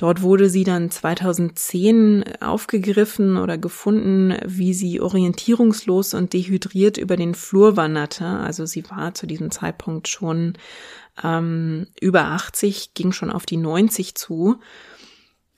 [0.00, 7.34] Dort wurde sie dann 2010 aufgegriffen oder gefunden, wie sie orientierungslos und dehydriert über den
[7.34, 8.24] Flur wanderte.
[8.24, 10.54] Also sie war zu diesem Zeitpunkt schon
[11.22, 14.58] ähm, über 80, ging schon auf die 90 zu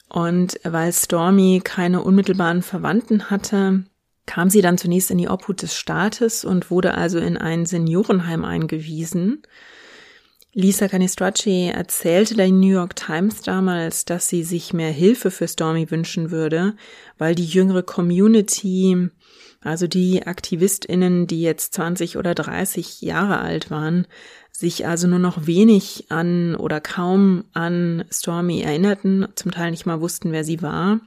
[0.08, 3.84] Und weil Stormy keine unmittelbaren Verwandten hatte,
[4.26, 8.44] kam sie dann zunächst in die Obhut des Staates und wurde also in ein Seniorenheim
[8.44, 9.44] eingewiesen.
[10.54, 15.90] Lisa Canistracci erzählte der New York Times damals, dass sie sich mehr Hilfe für Stormy
[15.90, 16.74] wünschen würde,
[17.16, 19.08] weil die jüngere Community,
[19.62, 24.06] also die AktivistInnen, die jetzt 20 oder 30 Jahre alt waren,
[24.50, 30.02] sich also nur noch wenig an oder kaum an Stormy erinnerten, zum Teil nicht mal
[30.02, 31.00] wussten, wer sie war.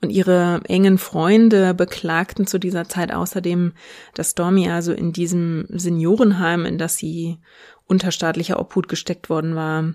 [0.00, 3.72] Und ihre engen Freunde beklagten zu dieser Zeit außerdem,
[4.14, 7.38] dass Stormy also in diesem Seniorenheim, in das sie
[7.92, 9.94] unter staatlicher Obhut gesteckt worden war,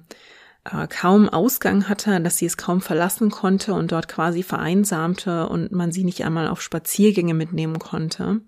[0.63, 5.71] äh, kaum Ausgang hatte, dass sie es kaum verlassen konnte und dort quasi vereinsamte und
[5.71, 8.41] man sie nicht einmal auf Spaziergänge mitnehmen konnte.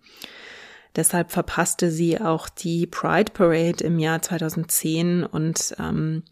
[0.96, 6.24] Deshalb verpasste sie auch die Pride Parade im Jahr 2010 und ähm,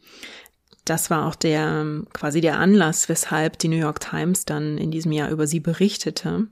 [0.85, 5.11] das war auch der quasi der Anlass, weshalb die New York Times dann in diesem
[5.11, 6.47] Jahr über sie berichtete.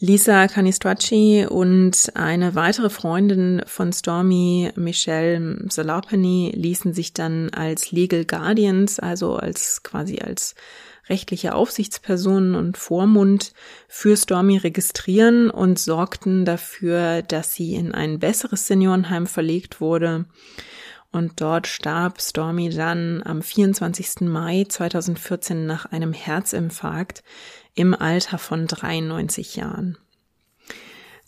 [0.00, 8.24] Lisa Canistracci und eine weitere Freundin von Stormy, Michelle Salopany, ließen sich dann als Legal
[8.24, 10.54] Guardians, also als quasi als
[11.08, 13.52] rechtliche Aufsichtspersonen und Vormund
[13.88, 20.26] für Stormy registrieren und sorgten dafür, dass sie in ein besseres Seniorenheim verlegt wurde.
[21.10, 24.28] Und dort starb Stormy dann am 24.
[24.28, 27.24] Mai 2014 nach einem Herzinfarkt
[27.78, 29.96] im Alter von 93 Jahren.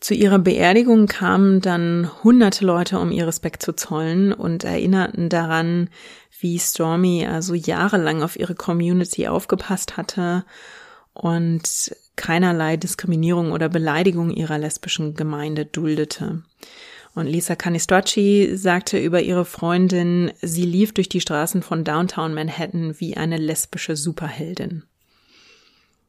[0.00, 5.90] Zu ihrer Beerdigung kamen dann hunderte Leute, um ihr Respekt zu zollen und erinnerten daran,
[6.40, 10.44] wie Stormy also jahrelang auf ihre Community aufgepasst hatte
[11.12, 16.42] und keinerlei Diskriminierung oder Beleidigung ihrer lesbischen Gemeinde duldete.
[17.14, 22.98] Und Lisa Canistracci sagte über ihre Freundin, sie lief durch die Straßen von Downtown Manhattan
[22.98, 24.84] wie eine lesbische Superheldin.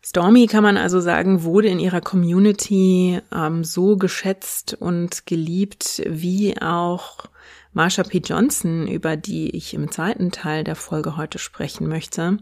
[0.03, 6.59] Stormy, kann man also sagen, wurde in ihrer Community ähm, so geschätzt und geliebt wie
[6.59, 7.25] auch
[7.73, 8.17] Marsha P.
[8.17, 12.37] Johnson, über die ich im zweiten Teil der Folge heute sprechen möchte.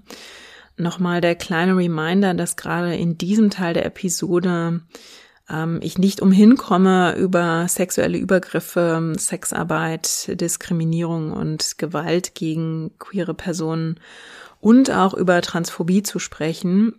[0.77, 4.81] Nochmal der kleine Reminder, dass gerade in diesem Teil der Episode
[5.49, 13.99] ähm, ich nicht umhin komme, über sexuelle Übergriffe, Sexarbeit, Diskriminierung und Gewalt gegen queere Personen
[14.61, 16.95] und auch über Transphobie zu sprechen.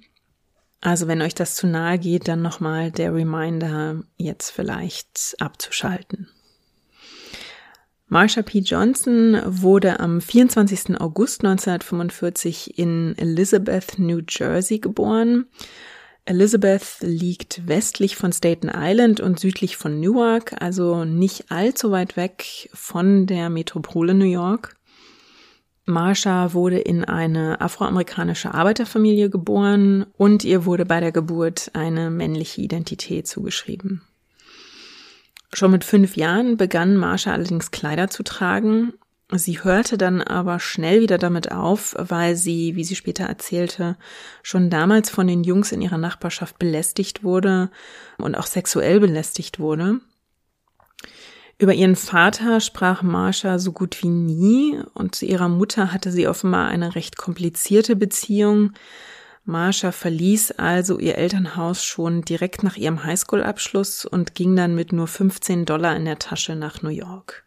[0.80, 6.28] Also wenn euch das zu nahe geht, dann nochmal der Reminder, jetzt vielleicht abzuschalten.
[8.08, 8.58] Marsha P.
[8.58, 11.00] Johnson wurde am 24.
[11.00, 15.46] August 1945 in Elizabeth, New Jersey geboren.
[16.24, 22.70] Elizabeth liegt westlich von Staten Island und südlich von Newark, also nicht allzu weit weg
[22.72, 24.76] von der Metropole New York.
[25.86, 32.60] Marsha wurde in eine afroamerikanische Arbeiterfamilie geboren und ihr wurde bei der Geburt eine männliche
[32.60, 34.02] Identität zugeschrieben.
[35.52, 38.92] Schon mit fünf Jahren begann Marsha allerdings Kleider zu tragen.
[39.32, 43.96] Sie hörte dann aber schnell wieder damit auf, weil sie, wie sie später erzählte,
[44.42, 47.70] schon damals von den Jungs in ihrer Nachbarschaft belästigt wurde
[48.18, 50.00] und auch sexuell belästigt wurde.
[51.60, 56.26] Über ihren Vater sprach Marsha so gut wie nie und zu ihrer Mutter hatte sie
[56.26, 58.72] offenbar eine recht komplizierte Beziehung.
[59.44, 65.06] Marsha verließ also ihr Elternhaus schon direkt nach ihrem Highschool-Abschluss und ging dann mit nur
[65.06, 67.44] 15 Dollar in der Tasche nach New York.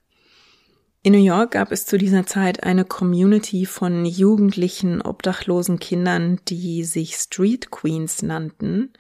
[1.02, 6.84] In New York gab es zu dieser Zeit eine Community von jugendlichen, obdachlosen Kindern, die
[6.84, 8.93] sich Street Queens nannten.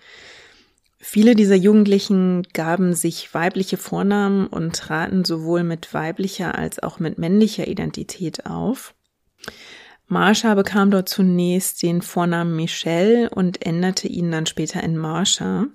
[1.05, 7.17] Viele dieser Jugendlichen gaben sich weibliche Vornamen und traten sowohl mit weiblicher als auch mit
[7.17, 8.95] männlicher Identität auf.
[10.07, 15.65] Marsha bekam dort zunächst den Vornamen Michelle und änderte ihn dann später in Marsha.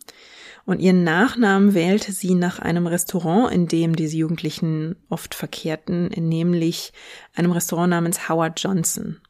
[0.64, 6.94] Und ihren Nachnamen wählte sie nach einem Restaurant, in dem diese Jugendlichen oft verkehrten, nämlich
[7.34, 9.20] einem Restaurant namens Howard Johnson.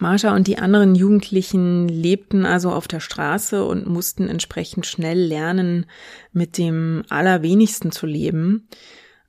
[0.00, 5.86] Marsha und die anderen Jugendlichen lebten also auf der Straße und mussten entsprechend schnell lernen,
[6.32, 8.68] mit dem Allerwenigsten zu leben.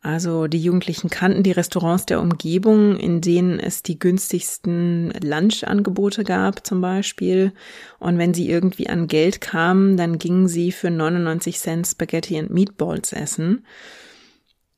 [0.04, 6.66] Also die Jugendlichen kannten die Restaurants der Umgebung, in denen es die günstigsten Lunchangebote gab
[6.66, 7.54] zum Beispiel.
[8.00, 12.50] Und wenn sie irgendwie an Geld kamen, dann gingen sie für 99 Cent Spaghetti and
[12.50, 13.64] Meatballs essen.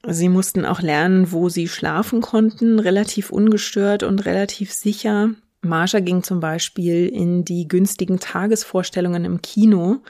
[0.06, 5.30] Sie mussten auch lernen, wo sie schlafen konnten, relativ ungestört und relativ sicher.
[5.64, 10.03] Marsha ging zum Beispiel in die günstigen Tagesvorstellungen im Kino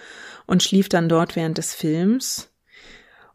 [0.46, 2.50] und schlief dann dort während des Films.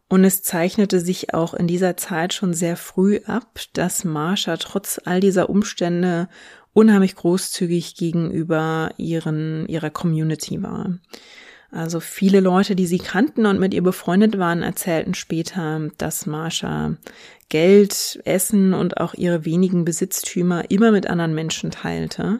[0.07, 4.99] Und es zeichnete sich auch in dieser Zeit schon sehr früh ab, dass Marsha trotz
[5.05, 6.29] all dieser Umstände
[6.73, 10.97] unheimlich großzügig gegenüber ihren, ihrer Community war.
[11.71, 16.95] Also viele Leute, die sie kannten und mit ihr befreundet waren, erzählten später, dass Marsha
[17.49, 22.39] Geld, Essen und auch ihre wenigen Besitztümer immer mit anderen Menschen teilte.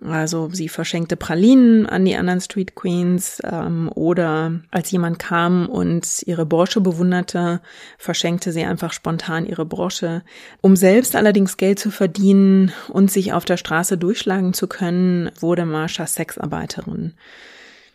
[0.00, 6.22] Also sie verschenkte Pralinen an die anderen Street Queens ähm, oder als jemand kam und
[6.24, 7.60] ihre Brosche bewunderte,
[7.98, 10.22] verschenkte sie einfach spontan ihre Brosche.
[10.60, 15.66] Um selbst allerdings Geld zu verdienen und sich auf der Straße durchschlagen zu können, wurde
[15.66, 17.14] Marsha Sexarbeiterin.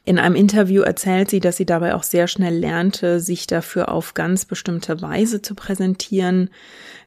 [0.06, 4.14] In einem Interview erzählt sie, dass sie dabei auch sehr schnell lernte, sich dafür auf
[4.14, 6.50] ganz bestimmte Weise zu präsentieren.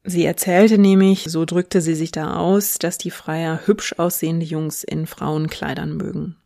[0.02, 4.82] Sie erzählte nämlich, so drückte sie sich da aus, dass die Freier hübsch aussehende Jungs
[4.82, 6.36] in Frauenkleidern mögen.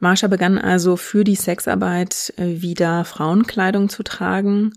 [0.00, 4.72] Marsha begann also für die Sexarbeit äh, wieder Frauenkleidung zu tragen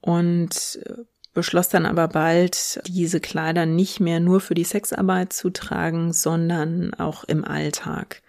[0.00, 0.94] und äh,
[1.34, 6.94] beschloss dann aber bald, diese Kleider nicht mehr nur für die Sexarbeit zu tragen, sondern
[6.94, 8.22] auch im Alltag.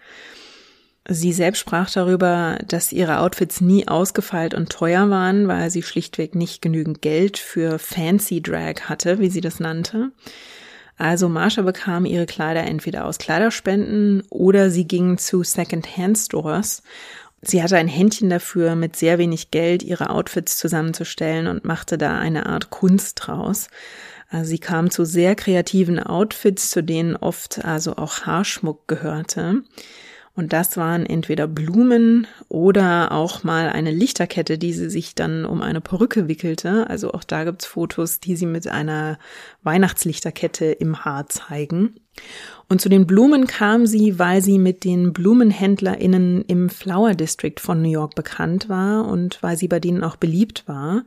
[1.08, 6.34] Sie selbst sprach darüber, dass ihre Outfits nie ausgefeilt und teuer waren, weil sie schlichtweg
[6.34, 10.12] nicht genügend Geld für Fancy Drag hatte, wie sie das nannte.
[10.98, 16.82] Also Marsha bekam ihre Kleider entweder aus Kleiderspenden oder sie ging zu Second-Hand-Stores.
[17.40, 22.18] Sie hatte ein Händchen dafür, mit sehr wenig Geld ihre Outfits zusammenzustellen und machte da
[22.18, 23.68] eine Art Kunst draus.
[24.28, 29.62] Also sie kam zu sehr kreativen Outfits, zu denen oft also auch Haarschmuck gehörte.
[30.36, 35.60] Und das waren entweder Blumen oder auch mal eine Lichterkette, die sie sich dann um
[35.60, 36.88] eine Perücke wickelte.
[36.88, 39.18] Also auch da gibt's Fotos, die sie mit einer
[39.64, 41.96] Weihnachtslichterkette im Haar zeigen.
[42.68, 47.82] Und zu den Blumen kam sie, weil sie mit den BlumenhändlerInnen im Flower District von
[47.82, 51.02] New York bekannt war und weil sie bei denen auch beliebt war.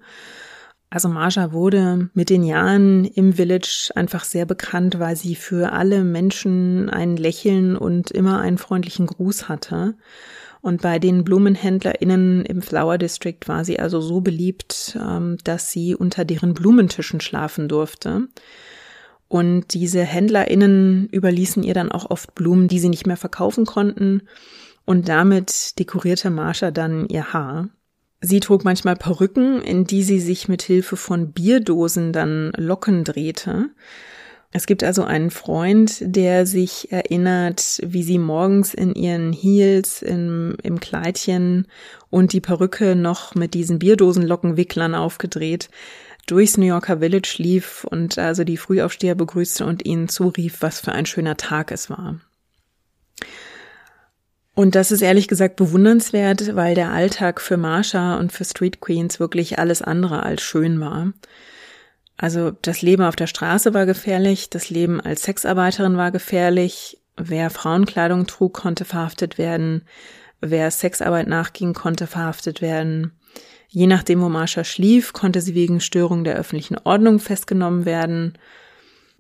[0.94, 6.04] Also Marsha wurde mit den Jahren im Village einfach sehr bekannt, weil sie für alle
[6.04, 9.96] Menschen ein Lächeln und immer einen freundlichen Gruß hatte.
[10.62, 15.96] Und bei den BlumenhändlerInnen im Flower District war sie also so beliebt, ähm, dass sie
[15.96, 18.28] unter deren Blumentischen schlafen durfte.
[19.28, 24.28] Und diese HändlerInnen überließen ihr dann auch oft Blumen, die sie nicht mehr verkaufen konnten.
[24.86, 27.70] Und damit dekorierte Marsha dann ihr Haar.
[28.26, 33.70] Sie trug manchmal Perücken, in die sie sich mit Hilfe von Bierdosen dann Locken drehte.
[34.54, 40.56] Es gibt also einen Freund, der sich erinnert, wie sie morgens in ihren Heels im,
[40.64, 41.68] im Kleidchen
[42.10, 45.70] und die Perücke noch mit diesen Bierdosenlockenwicklern aufgedreht
[46.26, 50.94] durchs New Yorker Village lief und also die Frühaufsteher begrüßte und ihnen zurief, was für
[50.94, 52.22] ein schöner Tag es war.
[54.56, 59.20] Und das ist ehrlich gesagt bewundernswert, weil der Alltag für Marsha und für Street Queens
[59.20, 61.14] wirklich alles andere als schön war.
[62.18, 67.50] Also das Leben auf der Straße war gefährlich, das Leben als Sexarbeiterin war gefährlich, wer
[67.50, 69.84] Frauenkleidung trug, konnte verhaftet werden,
[70.40, 73.12] wer Sexarbeit nachging, konnte verhaftet werden.
[73.70, 78.38] Je nachdem, wo Marsha schlief, konnte sie wegen Störung der öffentlichen Ordnung festgenommen werden.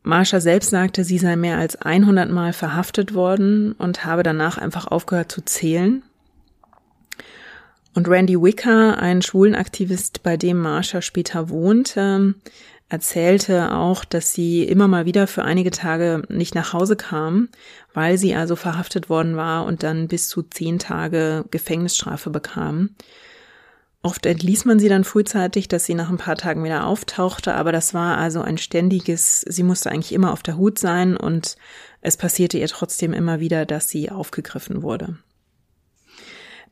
[0.03, 4.85] Marsha selbst sagte, sie sei mehr als 100 Mal verhaftet worden und habe danach einfach
[4.85, 6.03] aufgehört zu zählen.
[7.95, 12.33] Und Randy Wicker, ein Schwulenaktivist, bei dem Marsha später wohnte,
[12.89, 17.49] erzählte auch, dass sie immer mal wieder für einige Tage nicht nach Hause kam,
[17.93, 22.89] weil sie also verhaftet worden war und dann bis zu zehn Tage Gefängnisstrafe bekam.
[24.05, 27.71] Oft entließ man sie dann frühzeitig, dass sie nach ein paar Tagen wieder auftauchte, aber
[27.71, 31.55] das war also ein ständiges, sie musste eigentlich immer auf der Hut sein und
[32.01, 35.17] es passierte ihr trotzdem immer wieder, dass sie aufgegriffen wurde.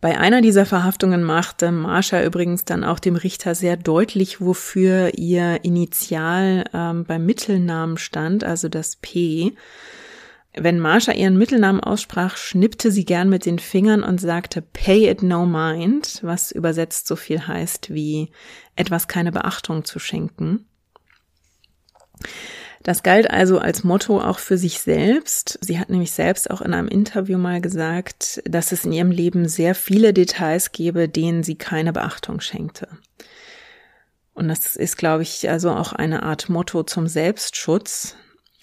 [0.02, 5.64] Bei einer dieser Verhaftungen machte Marsha übrigens dann auch dem Richter sehr deutlich, wofür ihr
[5.64, 9.56] Initial ähm, beim Mittelnamen stand, also das P.
[10.54, 15.24] Wenn Marsha ihren Mittelnamen aussprach, schnippte sie gern mit den Fingern und sagte Pay it
[15.24, 18.32] no mind, was übersetzt so viel heißt wie
[18.76, 20.66] etwas keine Beachtung zu schenken.
[22.84, 25.60] Das galt also als Motto auch für sich selbst.
[25.62, 29.48] Sie hat nämlich selbst auch in einem Interview mal gesagt, dass es in ihrem Leben
[29.48, 32.88] sehr viele Details gebe, denen sie keine Beachtung schenkte.
[34.34, 38.16] Und das ist, glaube ich, also auch eine Art Motto zum Selbstschutz,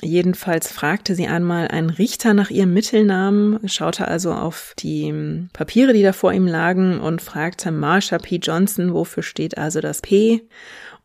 [0.02, 5.92] Jedenfalls fragte sie einmal einen Richter nach ihrem Mittelnamen, schaute also auf die hm, Papiere,
[5.92, 8.36] die da vor ihm lagen und fragte Marsha P.
[8.36, 10.46] Johnson, wofür steht also das P?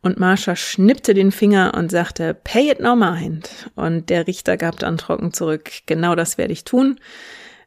[0.00, 3.70] Und Marsha schnippte den Finger und sagte, pay it no mind.
[3.74, 7.00] Und der Richter gab dann trocken zurück, genau das werde ich tun,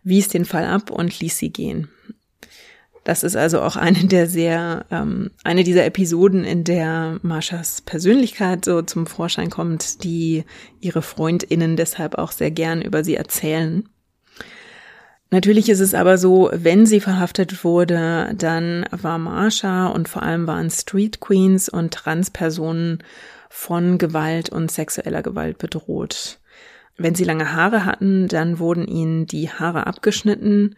[0.03, 1.89] wies den Fall ab und ließ sie gehen.
[3.08, 8.66] Das ist also auch eine der sehr, ähm, eine dieser Episoden, in der Marshas Persönlichkeit
[8.66, 10.43] so zum Vorschein kommt, die
[10.82, 13.88] ihre FreundInnen deshalb auch sehr gern über sie erzählen.
[15.32, 20.45] Natürlich ist es aber so, wenn sie verhaftet wurde, dann war Marsha und vor allem
[20.45, 23.01] waren Street Queens und Transpersonen
[23.49, 26.41] von Gewalt und sexueller Gewalt bedroht.
[26.97, 30.76] Wenn sie lange Haare hatten, dann wurden ihnen die Haare abgeschnitten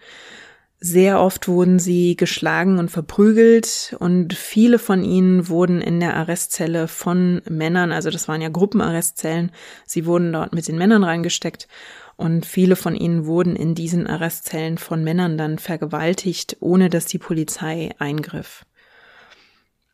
[0.80, 6.88] sehr oft wurden sie geschlagen und verprügelt und viele von ihnen wurden in der Arrestzelle
[6.88, 9.52] von Männern, also das waren ja Gruppenarrestzellen,
[9.86, 11.68] sie wurden dort mit den Männern reingesteckt
[12.16, 17.18] und viele von ihnen wurden in diesen Arrestzellen von Männern dann vergewaltigt, ohne dass die
[17.18, 18.66] Polizei eingriff.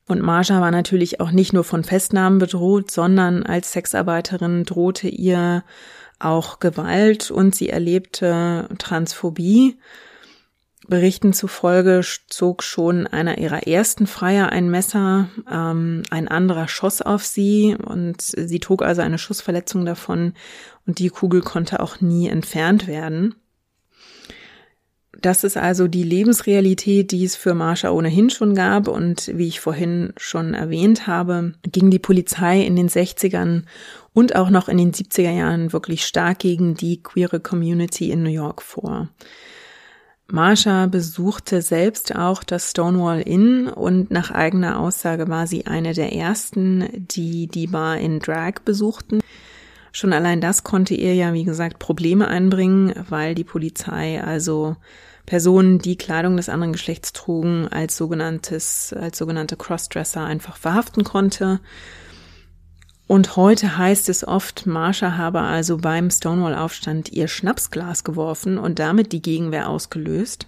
[0.08, 5.64] Und Marja war natürlich auch nicht nur von Festnahmen bedroht, sondern als Sexarbeiterin drohte ihr
[6.20, 9.78] auch Gewalt und sie erlebte Transphobie.
[10.88, 17.26] Berichten zufolge zog schon einer ihrer ersten Freier ein Messer, ähm, ein anderer schoss auf
[17.26, 20.34] sie und sie trug also eine Schussverletzung davon
[20.86, 23.36] und die Kugel konnte auch nie entfernt werden.
[25.22, 29.60] Das ist also die Lebensrealität, die es für Marsha ohnehin schon gab und wie ich
[29.60, 33.64] vorhin schon erwähnt habe, ging die Polizei in den 60ern
[34.14, 38.30] und auch noch in den 70er Jahren wirklich stark gegen die queere Community in New
[38.30, 39.10] York vor.
[40.28, 46.14] Marsha besuchte selbst auch das Stonewall Inn und nach eigener Aussage war sie eine der
[46.14, 49.22] ersten, die die Bar in Drag besuchten.
[49.92, 54.76] Schon allein das konnte ihr ja, wie gesagt, Probleme einbringen, weil die Polizei also
[55.26, 61.60] Personen, die Kleidung des anderen Geschlechts trugen, als sogenanntes, als sogenannte Crossdresser einfach verhaften konnte.
[63.08, 69.12] Und heute heißt es oft, Marsha habe also beim Stonewall-Aufstand ihr Schnapsglas geworfen und damit
[69.12, 70.48] die Gegenwehr ausgelöst.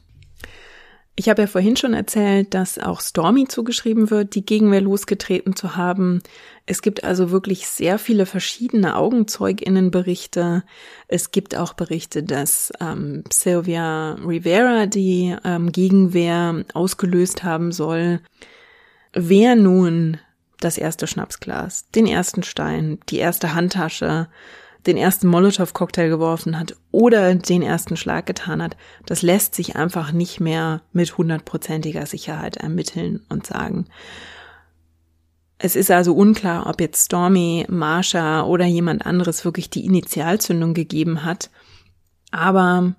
[1.19, 5.75] Ich habe ja vorhin schon erzählt, dass auch Stormy zugeschrieben wird, die Gegenwehr losgetreten zu
[5.75, 6.21] haben.
[6.67, 10.63] Es gibt also wirklich sehr viele verschiedene Augenzeuginnenberichte.
[11.07, 18.19] Es gibt auch Berichte, dass ähm, Sylvia Rivera die ähm, Gegenwehr ausgelöst haben soll.
[19.13, 20.19] Wer nun
[20.59, 24.27] das erste Schnapsglas, den ersten Stein, die erste Handtasche,
[24.85, 30.11] den ersten Molotow-Cocktail geworfen hat oder den ersten Schlag getan hat, das lässt sich einfach
[30.11, 33.87] nicht mehr mit hundertprozentiger Sicherheit ermitteln und sagen.
[35.59, 41.23] Es ist also unklar, ob jetzt Stormy, Marsha oder jemand anderes wirklich die Initialzündung gegeben
[41.23, 41.49] hat.
[42.31, 42.93] Aber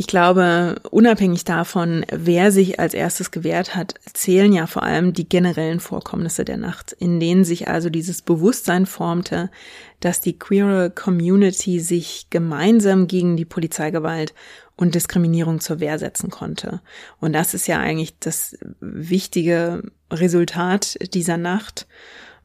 [0.00, 5.28] ich glaube, unabhängig davon, wer sich als erstes gewehrt hat, zählen ja vor allem die
[5.28, 9.50] generellen Vorkommnisse der Nacht, in denen sich also dieses Bewusstsein formte,
[10.00, 14.32] dass die queere Community sich gemeinsam gegen die Polizeigewalt
[14.74, 16.80] und Diskriminierung zur Wehr setzen konnte.
[17.20, 21.86] Und das ist ja eigentlich das wichtige Resultat dieser Nacht,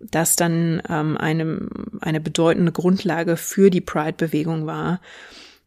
[0.01, 1.70] das dann ähm, eine,
[2.01, 4.99] eine bedeutende Grundlage für die Pride-Bewegung war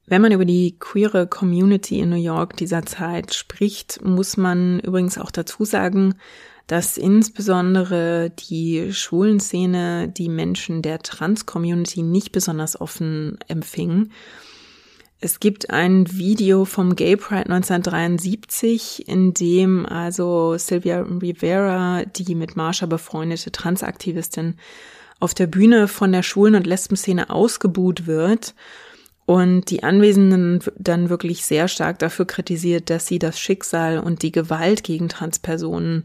[0.09, 5.19] wenn man über die queere Community in New York dieser Zeit spricht, muss man übrigens
[5.19, 6.15] auch dazu sagen,
[6.67, 14.11] dass insbesondere die schwulen Szene die Menschen der Trans-Community nicht besonders offen empfing.
[15.21, 22.55] Es gibt ein Video vom Gay Pride 1973, in dem also Sylvia Rivera, die mit
[22.55, 24.55] Marsha befreundete Transaktivistin,
[25.21, 28.55] auf der Bühne von der Schwulen- und Lesbenszene ausgebuht wird
[29.29, 34.33] und die Anwesenden dann wirklich sehr stark dafür kritisiert, dass sie das Schicksal und die
[34.33, 36.05] Gewalt gegen Transpersonen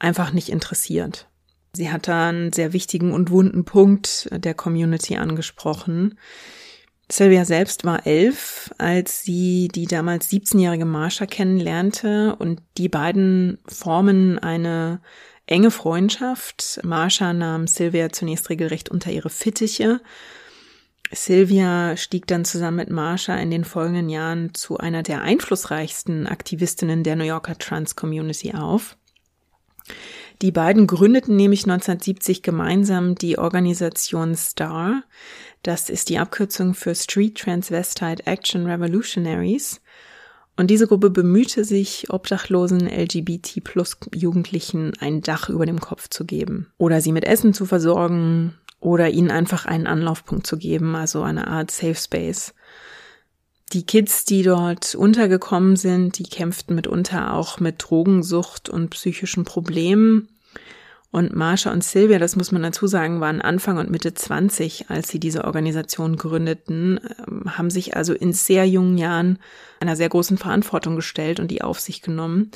[0.00, 1.28] einfach nicht interessiert.
[1.72, 6.18] Sie hat da einen sehr wichtigen und wunden Punkt der Community angesprochen.
[7.08, 14.40] Sylvia selbst war elf, als sie die damals 17-jährige Marsha kennenlernte und die beiden formen
[14.40, 15.00] eine
[15.46, 16.80] enge Freundschaft.
[16.82, 20.00] Marsha nahm Sylvia zunächst regelrecht unter ihre Fittiche
[21.14, 27.02] Sylvia stieg dann zusammen mit Marsha in den folgenden Jahren zu einer der einflussreichsten Aktivistinnen
[27.02, 28.96] der New Yorker Trans Community auf.
[30.42, 35.04] Die beiden gründeten nämlich 1970 gemeinsam die Organisation STAR.
[35.62, 39.80] Das ist die Abkürzung für Street Transvestite Action Revolutionaries.
[40.56, 46.24] Und diese Gruppe bemühte sich, obdachlosen LGBT plus Jugendlichen ein Dach über dem Kopf zu
[46.24, 48.54] geben oder sie mit Essen zu versorgen,
[48.84, 52.54] oder ihnen einfach einen Anlaufpunkt zu geben, also eine Art Safe Space.
[53.72, 60.28] Die Kids, die dort untergekommen sind, die kämpften mitunter auch mit Drogensucht und psychischen Problemen.
[61.10, 65.08] Und Marsha und Sylvia, das muss man dazu sagen, waren Anfang und Mitte 20, als
[65.08, 69.38] sie diese Organisation gründeten, ähm, haben sich also in sehr jungen Jahren
[69.80, 72.50] einer sehr großen Verantwortung gestellt und die auf sich genommen.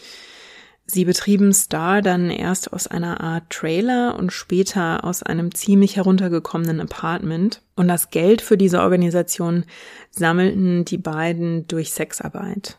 [0.91, 6.81] Sie betrieben Star dann erst aus einer Art Trailer und später aus einem ziemlich heruntergekommenen
[6.81, 7.61] Apartment.
[7.77, 9.67] Und das Geld für diese Organisation
[10.11, 12.79] sammelten die beiden durch Sexarbeit.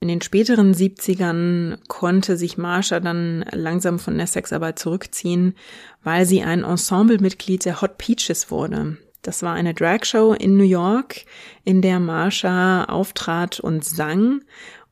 [0.00, 5.54] In den späteren 70ern konnte sich Marsha dann langsam von der Sexarbeit zurückziehen,
[6.02, 8.96] weil sie ein Ensemblemitglied der Hot Peaches wurde.
[9.22, 11.26] Das war eine Dragshow in New York,
[11.64, 14.40] in der Marsha auftrat und sang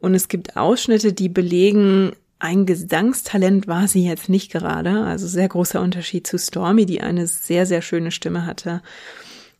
[0.00, 5.04] und es gibt Ausschnitte, die belegen, ein Gesangstalent war sie jetzt nicht gerade.
[5.04, 8.80] Also sehr großer Unterschied zu Stormy, die eine sehr, sehr schöne Stimme hatte.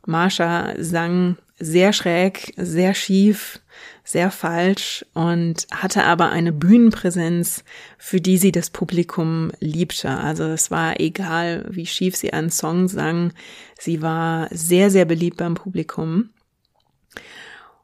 [0.07, 3.61] Marsha sang sehr schräg, sehr schief,
[4.05, 7.65] sehr falsch und hatte aber eine Bühnenpräsenz,
[7.99, 10.09] für die sie das Publikum liebte.
[10.09, 13.33] Also es war egal, wie schief sie einen Song sang.
[13.79, 16.31] Sie war sehr, sehr beliebt beim Publikum.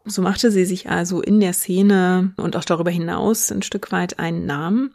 [0.05, 4.19] So machte sie sich also in der Szene und auch darüber hinaus ein Stück weit
[4.19, 4.93] einen Namen.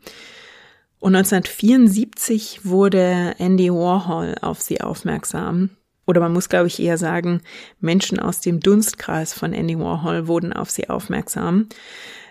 [1.00, 5.72] Und 1974 wurde Andy Warhol auf sie aufmerksam.
[6.06, 7.42] Oder man muss, glaube ich, eher sagen,
[7.80, 11.70] Menschen aus dem Dunstkreis von Andy Warhol wurden auf sie aufmerksam.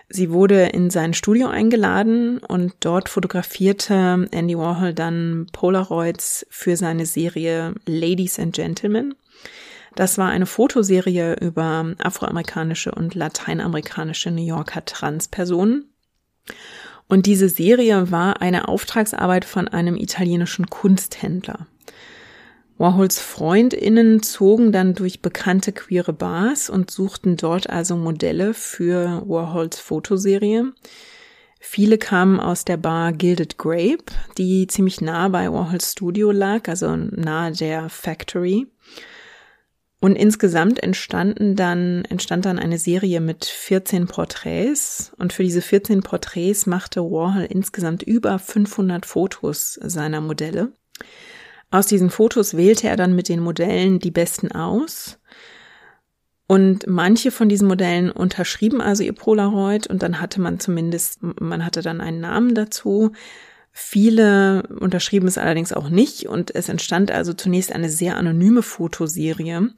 [0.09, 7.05] Sie wurde in sein Studio eingeladen und dort fotografierte Andy Warhol dann Polaroids für seine
[7.05, 9.15] Serie Ladies and Gentlemen.
[9.95, 15.85] Das war eine Fotoserie über afroamerikanische und lateinamerikanische New Yorker Transpersonen.
[17.07, 21.67] Und diese Serie war eine Auftragsarbeit von einem italienischen Kunsthändler.
[22.77, 29.79] Warhols Freundinnen zogen dann durch bekannte queere Bars und suchten dort also Modelle für Warhols
[29.79, 30.71] Fotoserie.
[31.59, 34.05] Viele kamen aus der Bar Gilded Grape,
[34.37, 38.67] die ziemlich nah bei Warhols Studio lag, also nahe der Factory.
[40.01, 45.11] Und insgesamt entstanden dann, entstand dann eine Serie mit 14 Porträts.
[45.17, 50.71] Und für diese 14 Porträts machte Warhol insgesamt über 500 Fotos seiner Modelle.
[51.69, 55.19] Aus diesen Fotos wählte er dann mit den Modellen die besten aus.
[56.47, 61.63] Und manche von diesen Modellen unterschrieben also ihr Polaroid und dann hatte man zumindest, man
[61.63, 63.11] hatte dann einen Namen dazu.
[63.71, 69.69] Viele unterschrieben es allerdings auch nicht und es entstand also zunächst eine sehr anonyme Fotoserie.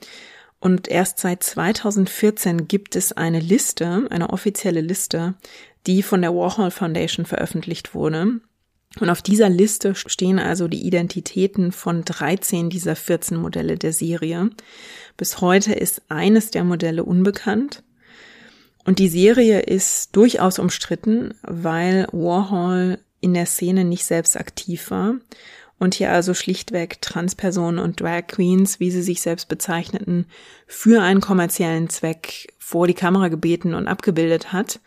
[0.59, 5.33] Und erst seit 2014 gibt es eine Liste, eine offizielle Liste,
[5.87, 8.39] die von der Warhol Foundation veröffentlicht wurde.
[8.99, 14.49] Und auf dieser Liste stehen also die Identitäten von 13 dieser 14 Modelle der Serie.
[15.15, 17.83] Bis heute ist eines der Modelle unbekannt.
[18.83, 25.15] Und die Serie ist durchaus umstritten, weil Warhol in der Szene nicht selbst aktiv war
[25.81, 30.27] und hier also schlichtweg Transpersonen und Drag Queens, wie sie sich selbst bezeichneten,
[30.67, 34.79] für einen kommerziellen Zweck vor die Kamera gebeten und abgebildet hat.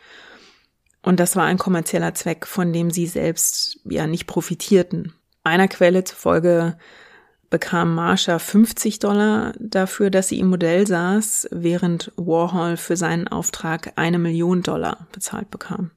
[1.02, 5.12] Und das war ein kommerzieller Zweck, von dem sie selbst ja nicht profitierten.
[5.42, 6.78] Einer Quelle zufolge
[7.50, 13.94] bekam Marsha 50 Dollar dafür, dass sie im Modell saß, während Warhol für seinen Auftrag
[13.96, 15.90] eine Million Dollar bezahlt bekam.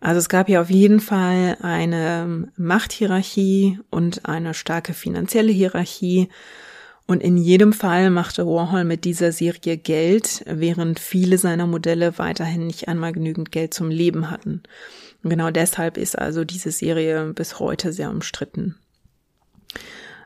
[0.00, 6.28] Also es gab ja auf jeden Fall eine Machthierarchie und eine starke finanzielle Hierarchie.
[7.06, 12.66] Und in jedem Fall machte Warhol mit dieser Serie Geld, während viele seiner Modelle weiterhin
[12.66, 14.62] nicht einmal genügend Geld zum Leben hatten.
[15.22, 18.76] Und genau deshalb ist also diese Serie bis heute sehr umstritten.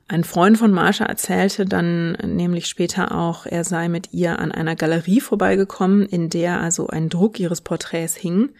[0.06, 4.76] Ein Freund von Marsha erzählte dann nämlich später auch, er sei mit ihr an einer
[4.76, 8.50] Galerie vorbeigekommen, in der also ein Druck ihres Porträts hing.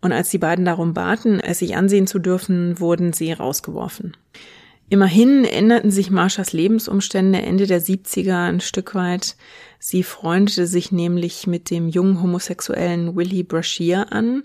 [0.00, 4.16] Und als die beiden darum baten, es sich ansehen zu dürfen, wurden sie rausgeworfen.
[4.90, 9.36] Immerhin änderten sich Marshas Lebensumstände Ende der 70er ein Stück weit.
[9.78, 14.44] Sie freundete sich nämlich mit dem jungen homosexuellen Willie Brashear an,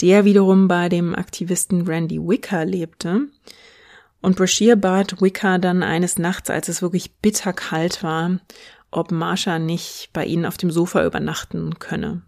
[0.00, 3.28] der wiederum bei dem Aktivisten Randy Wicker lebte.
[4.20, 8.40] Und Brashear bat Wicker dann eines Nachts, als es wirklich bitterkalt war,
[8.90, 12.22] ob Marsha nicht bei ihnen auf dem Sofa übernachten könne.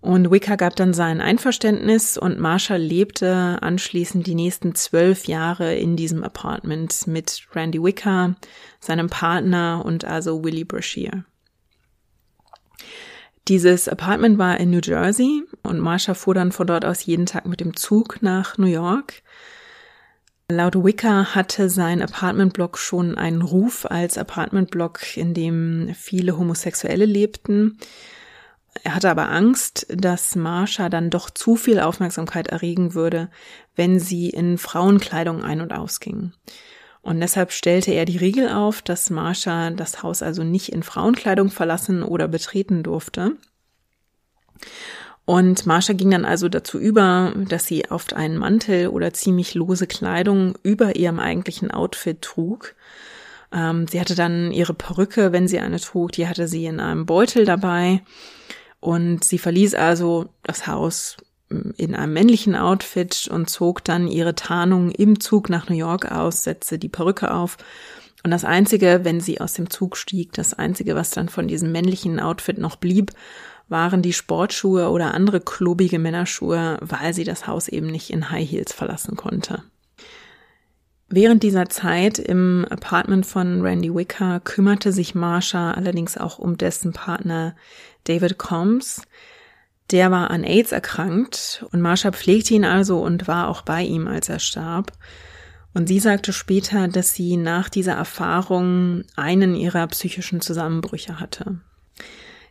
[0.00, 5.96] Und Wicker gab dann sein Einverständnis und Marshall lebte anschließend die nächsten zwölf Jahre in
[5.96, 8.36] diesem Apartment mit Randy Wicker,
[8.78, 11.24] seinem Partner und also Willie Brashear.
[13.48, 17.46] Dieses Apartment war in New Jersey und Marsha fuhr dann von dort aus jeden Tag
[17.46, 19.22] mit dem Zug nach New York.
[20.50, 27.78] Laut Wicker hatte sein Apartmentblock schon einen Ruf als Apartmentblock, in dem viele Homosexuelle lebten.
[28.84, 33.30] Er hatte aber Angst, dass Marsha dann doch zu viel Aufmerksamkeit erregen würde,
[33.76, 36.32] wenn sie in Frauenkleidung ein- und ausging.
[37.00, 41.50] Und deshalb stellte er die Regel auf, dass Marsha das Haus also nicht in Frauenkleidung
[41.50, 43.36] verlassen oder betreten durfte.
[45.24, 49.86] Und Marsha ging dann also dazu über, dass sie oft einen Mantel oder ziemlich lose
[49.86, 52.74] Kleidung über ihrem eigentlichen Outfit trug.
[53.52, 57.06] Ähm, sie hatte dann ihre Perücke, wenn sie eine trug, die hatte sie in einem
[57.06, 58.02] Beutel dabei.
[58.80, 61.16] Und sie verließ also das Haus
[61.50, 66.10] mm, in einem männlichen Outfit und zog dann ihre Tarnung im Zug nach New York
[66.10, 67.56] aus, setzte die Perücke auf.
[68.24, 71.72] Und das Einzige, wenn sie aus dem Zug stieg, das Einzige, was dann von diesem
[71.72, 73.12] männlichen Outfit noch blieb,
[73.68, 78.48] waren die Sportschuhe oder andere klobige Männerschuhe, weil sie das Haus eben nicht in High
[78.48, 79.62] Heels verlassen konnte.
[81.10, 86.92] Während dieser Zeit im Apartment von Randy Wicker kümmerte sich Marsha allerdings auch um dessen
[86.92, 87.56] Partner
[88.08, 89.02] David Combs.
[89.90, 94.06] Der war an AIDS erkrankt und Marsha pflegte ihn also und war auch bei ihm,
[94.06, 94.92] als er starb.
[95.74, 101.60] Und sie sagte später, dass sie nach dieser Erfahrung einen ihrer psychischen Zusammenbrüche hatte.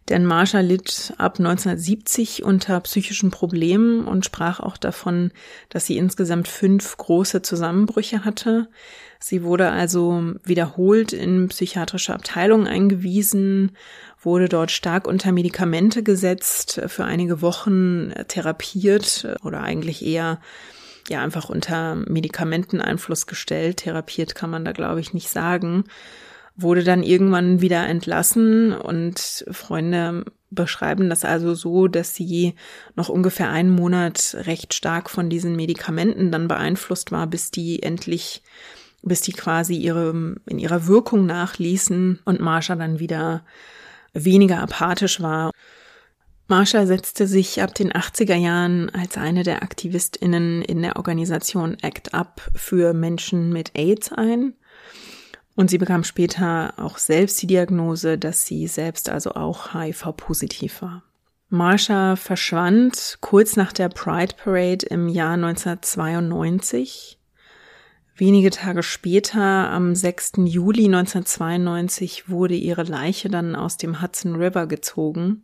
[0.10, 5.32] Denn Marsha litt ab 1970 unter psychischen Problemen und sprach auch davon,
[5.70, 8.70] dass sie insgesamt fünf große Zusammenbrüche hatte.
[9.20, 13.72] Sie wurde also wiederholt in psychiatrische Abteilungen eingewiesen,
[14.22, 20.40] wurde dort stark unter Medikamente gesetzt, für einige Wochen therapiert oder eigentlich eher
[21.10, 23.78] ja einfach unter Medikamenteneinfluss gestellt.
[23.78, 25.86] Therapiert kann man da glaube ich nicht sagen
[26.58, 32.56] wurde dann irgendwann wieder entlassen und Freunde beschreiben das also so, dass sie
[32.96, 38.42] noch ungefähr einen Monat recht stark von diesen Medikamenten dann beeinflusst war, bis die endlich,
[39.02, 43.44] bis die quasi ihre, in ihrer Wirkung nachließen und Marsha dann wieder
[44.14, 45.52] weniger apathisch war.
[46.48, 52.14] Marsha setzte sich ab den 80er Jahren als eine der AktivistInnen in der Organisation ACT
[52.14, 54.54] UP für Menschen mit AIDS ein
[55.58, 61.04] und sie bekam später auch selbst die Diagnose, dass sie selbst also auch HIV-positiv war.
[61.50, 67.18] Marsha verschwand kurz nach der Pride Parade im Jahr 1992.
[68.20, 69.40] Wenige Tage später,
[69.70, 70.34] am 6.
[70.46, 75.44] Juli 1992, wurde ihre Leiche dann aus dem Hudson River gezogen.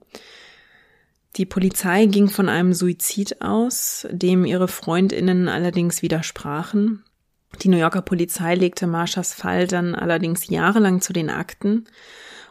[1.35, 7.03] Die Polizei ging von einem Suizid aus, dem ihre Freundinnen allerdings widersprachen.
[7.61, 11.85] Die New Yorker Polizei legte Marshas Fall dann allerdings jahrelang zu den Akten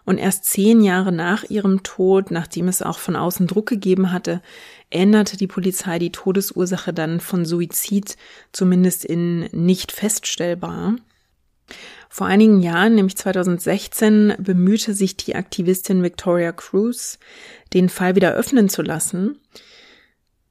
[0.04, 4.42] und erst zehn Jahre nach ihrem Tod, nachdem es auch von außen Druck gegeben hatte,
[4.90, 8.16] änderte die Polizei die Todesursache dann von Suizid
[8.52, 10.96] zumindest in nicht feststellbar.
[12.08, 17.18] Vor einigen Jahren, nämlich 2016, bemühte sich die Aktivistin Victoria Cruz,
[17.72, 19.38] den Fall wieder öffnen zu lassen.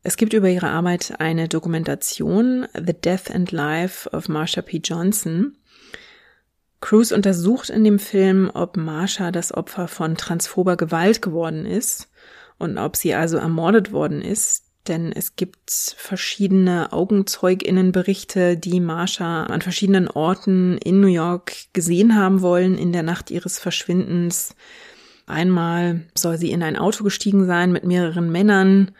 [0.01, 4.81] Es gibt über ihre Arbeit eine Dokumentation, The Death and Life of Marsha P.
[4.83, 5.55] Johnson.
[6.81, 12.09] Cruz untersucht in dem Film, ob Marsha das Opfer von transphober Gewalt geworden ist
[12.57, 19.61] und ob sie also ermordet worden ist, denn es gibt verschiedene Augenzeuginnenberichte, die Marsha an
[19.61, 24.55] verschiedenen Orten in New York gesehen haben wollen in der Nacht ihres Verschwindens.
[25.27, 28.91] Einmal soll sie in ein Auto gestiegen sein mit mehreren Männern,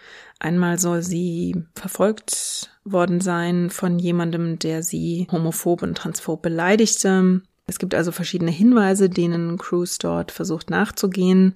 [0.42, 7.44] Einmal soll sie verfolgt worden sein von jemandem, der sie homophob und transphob beleidigte.
[7.68, 11.56] Es gibt also verschiedene Hinweise, denen Cruz dort versucht nachzugehen.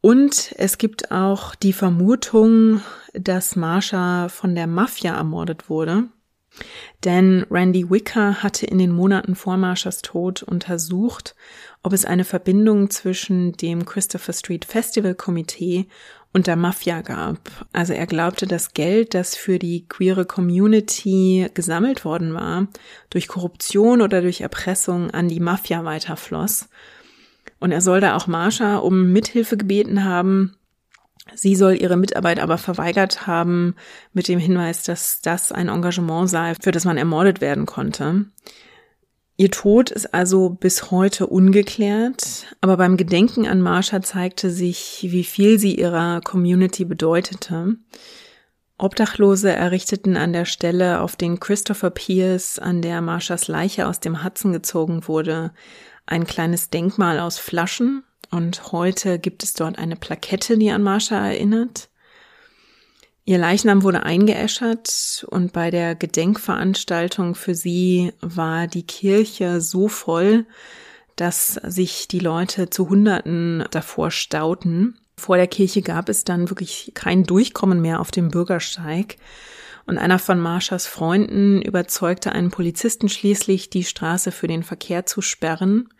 [0.00, 2.80] Und es gibt auch die Vermutung,
[3.12, 6.04] dass Marsha von der Mafia ermordet wurde.
[7.04, 11.34] Denn Randy Wicker hatte in den Monaten vor Marshas Tod untersucht,
[11.82, 15.86] ob es eine Verbindung zwischen dem Christopher Street Festival Komitee
[16.32, 17.38] und der Mafia gab.
[17.72, 22.68] Also er glaubte, das Geld, das für die queere Community gesammelt worden war,
[23.10, 26.68] durch Korruption oder durch Erpressung an die Mafia weiterfloss.
[27.60, 30.54] Und er soll da auch Marsha um Mithilfe gebeten haben.
[31.34, 33.74] Sie soll ihre Mitarbeit aber verweigert haben
[34.12, 38.26] mit dem Hinweis, dass das ein Engagement sei, für das man ermordet werden konnte.
[39.40, 45.22] Ihr Tod ist also bis heute ungeklärt, aber beim Gedenken an Marsha zeigte sich, wie
[45.22, 47.76] viel sie ihrer Community bedeutete.
[48.78, 54.24] Obdachlose errichteten an der Stelle, auf den Christopher Pierce, an der Marshas Leiche aus dem
[54.24, 55.52] Hudson gezogen wurde,
[56.04, 61.16] ein kleines Denkmal aus Flaschen und heute gibt es dort eine Plakette, die an Marsha
[61.16, 61.87] erinnert.
[63.28, 70.46] Ihr Leichnam wurde eingeäschert und bei der Gedenkveranstaltung für sie war die Kirche so voll,
[71.14, 74.96] dass sich die Leute zu Hunderten davor stauten.
[75.18, 79.16] Vor der Kirche gab es dann wirklich kein Durchkommen mehr auf dem Bürgersteig.
[79.84, 85.20] Und einer von Marshas Freunden überzeugte einen Polizisten schließlich, die Straße für den Verkehr zu
[85.20, 85.90] sperren.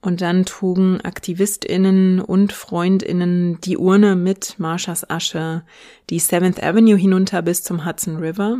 [0.00, 5.64] Und dann trugen AktivistInnen und FreundInnen die Urne mit Marshas Asche
[6.10, 8.58] die Seventh Avenue hinunter bis zum Hudson River.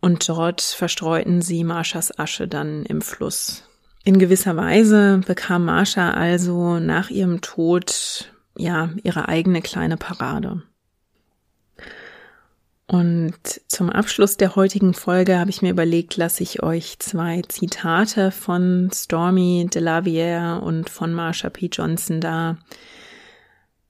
[0.00, 3.64] Und dort verstreuten sie Marshas Asche dann im Fluss.
[4.04, 10.62] In gewisser Weise bekam Marsha also nach ihrem Tod ja ihre eigene kleine Parade.
[12.88, 13.34] Und
[13.66, 18.90] zum Abschluss der heutigen Folge habe ich mir überlegt, lasse ich euch zwei Zitate von
[18.94, 21.66] Stormy DeLaviere und von Marsha P.
[21.66, 22.58] Johnson da.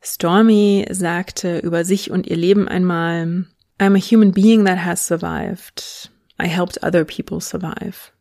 [0.00, 3.44] Stormy sagte über sich und ihr Leben einmal,
[3.78, 6.10] I'm a human being that has survived.
[6.40, 8.12] I helped other people survive.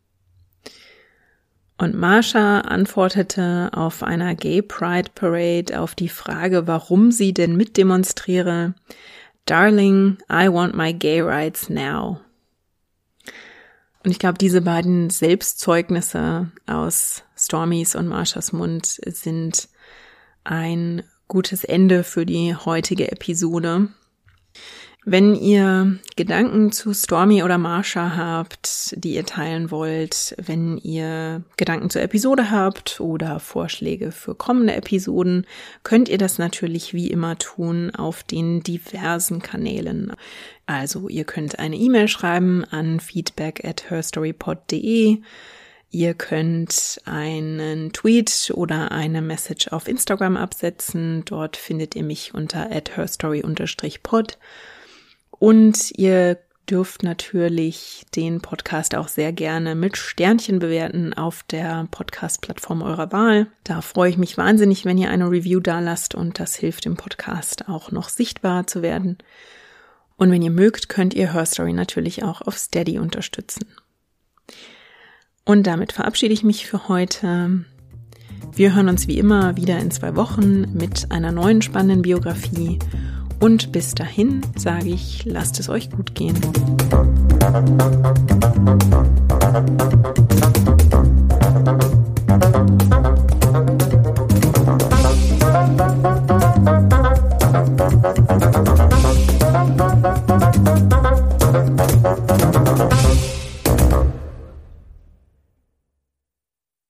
[1.77, 8.73] Und Marsha antwortete auf einer Gay Pride Parade auf die Frage, warum sie denn mitdemonstriere,
[9.45, 12.21] Darling, I want my gay rights now.
[14.03, 19.67] Und ich glaube, diese beiden Selbstzeugnisse aus Stormys und Marshas Mund sind
[20.43, 23.89] ein gutes Ende für die heutige Episode.
[25.07, 31.91] Wenn ihr Gedanken zu Stormy oder Marsha habt, die ihr teilen wollt, wenn ihr Gedanken
[31.91, 35.45] zur Episode habt oder Vorschläge für kommende Episoden,
[35.83, 40.11] könnt ihr das natürlich wie immer tun auf den diversen Kanälen.
[40.65, 45.19] Also ihr könnt eine E-Mail schreiben an feedback at herstorypod.de.
[45.91, 51.23] Ihr könnt einen Tweet oder eine Message auf Instagram absetzen.
[51.25, 54.39] Dort findet ihr mich unter at herstory-pod.
[55.39, 62.81] Und ihr dürft natürlich den Podcast auch sehr gerne mit Sternchen bewerten auf der Podcast-Plattform
[62.81, 63.47] eurer Wahl.
[63.63, 66.95] Da freue ich mich wahnsinnig, wenn ihr eine Review da lasst und das hilft dem
[66.95, 69.17] Podcast auch noch sichtbarer zu werden.
[70.17, 73.65] Und wenn ihr mögt, könnt ihr Herstory natürlich auch auf Steady unterstützen.
[75.43, 77.65] Und damit verabschiede ich mich für heute.
[78.53, 82.79] Wir hören uns wie immer wieder in zwei Wochen mit einer neuen spannenden Biografie
[83.39, 86.35] und bis dahin sage ich, lasst es euch gut gehen.
[92.45, 92.84] Musik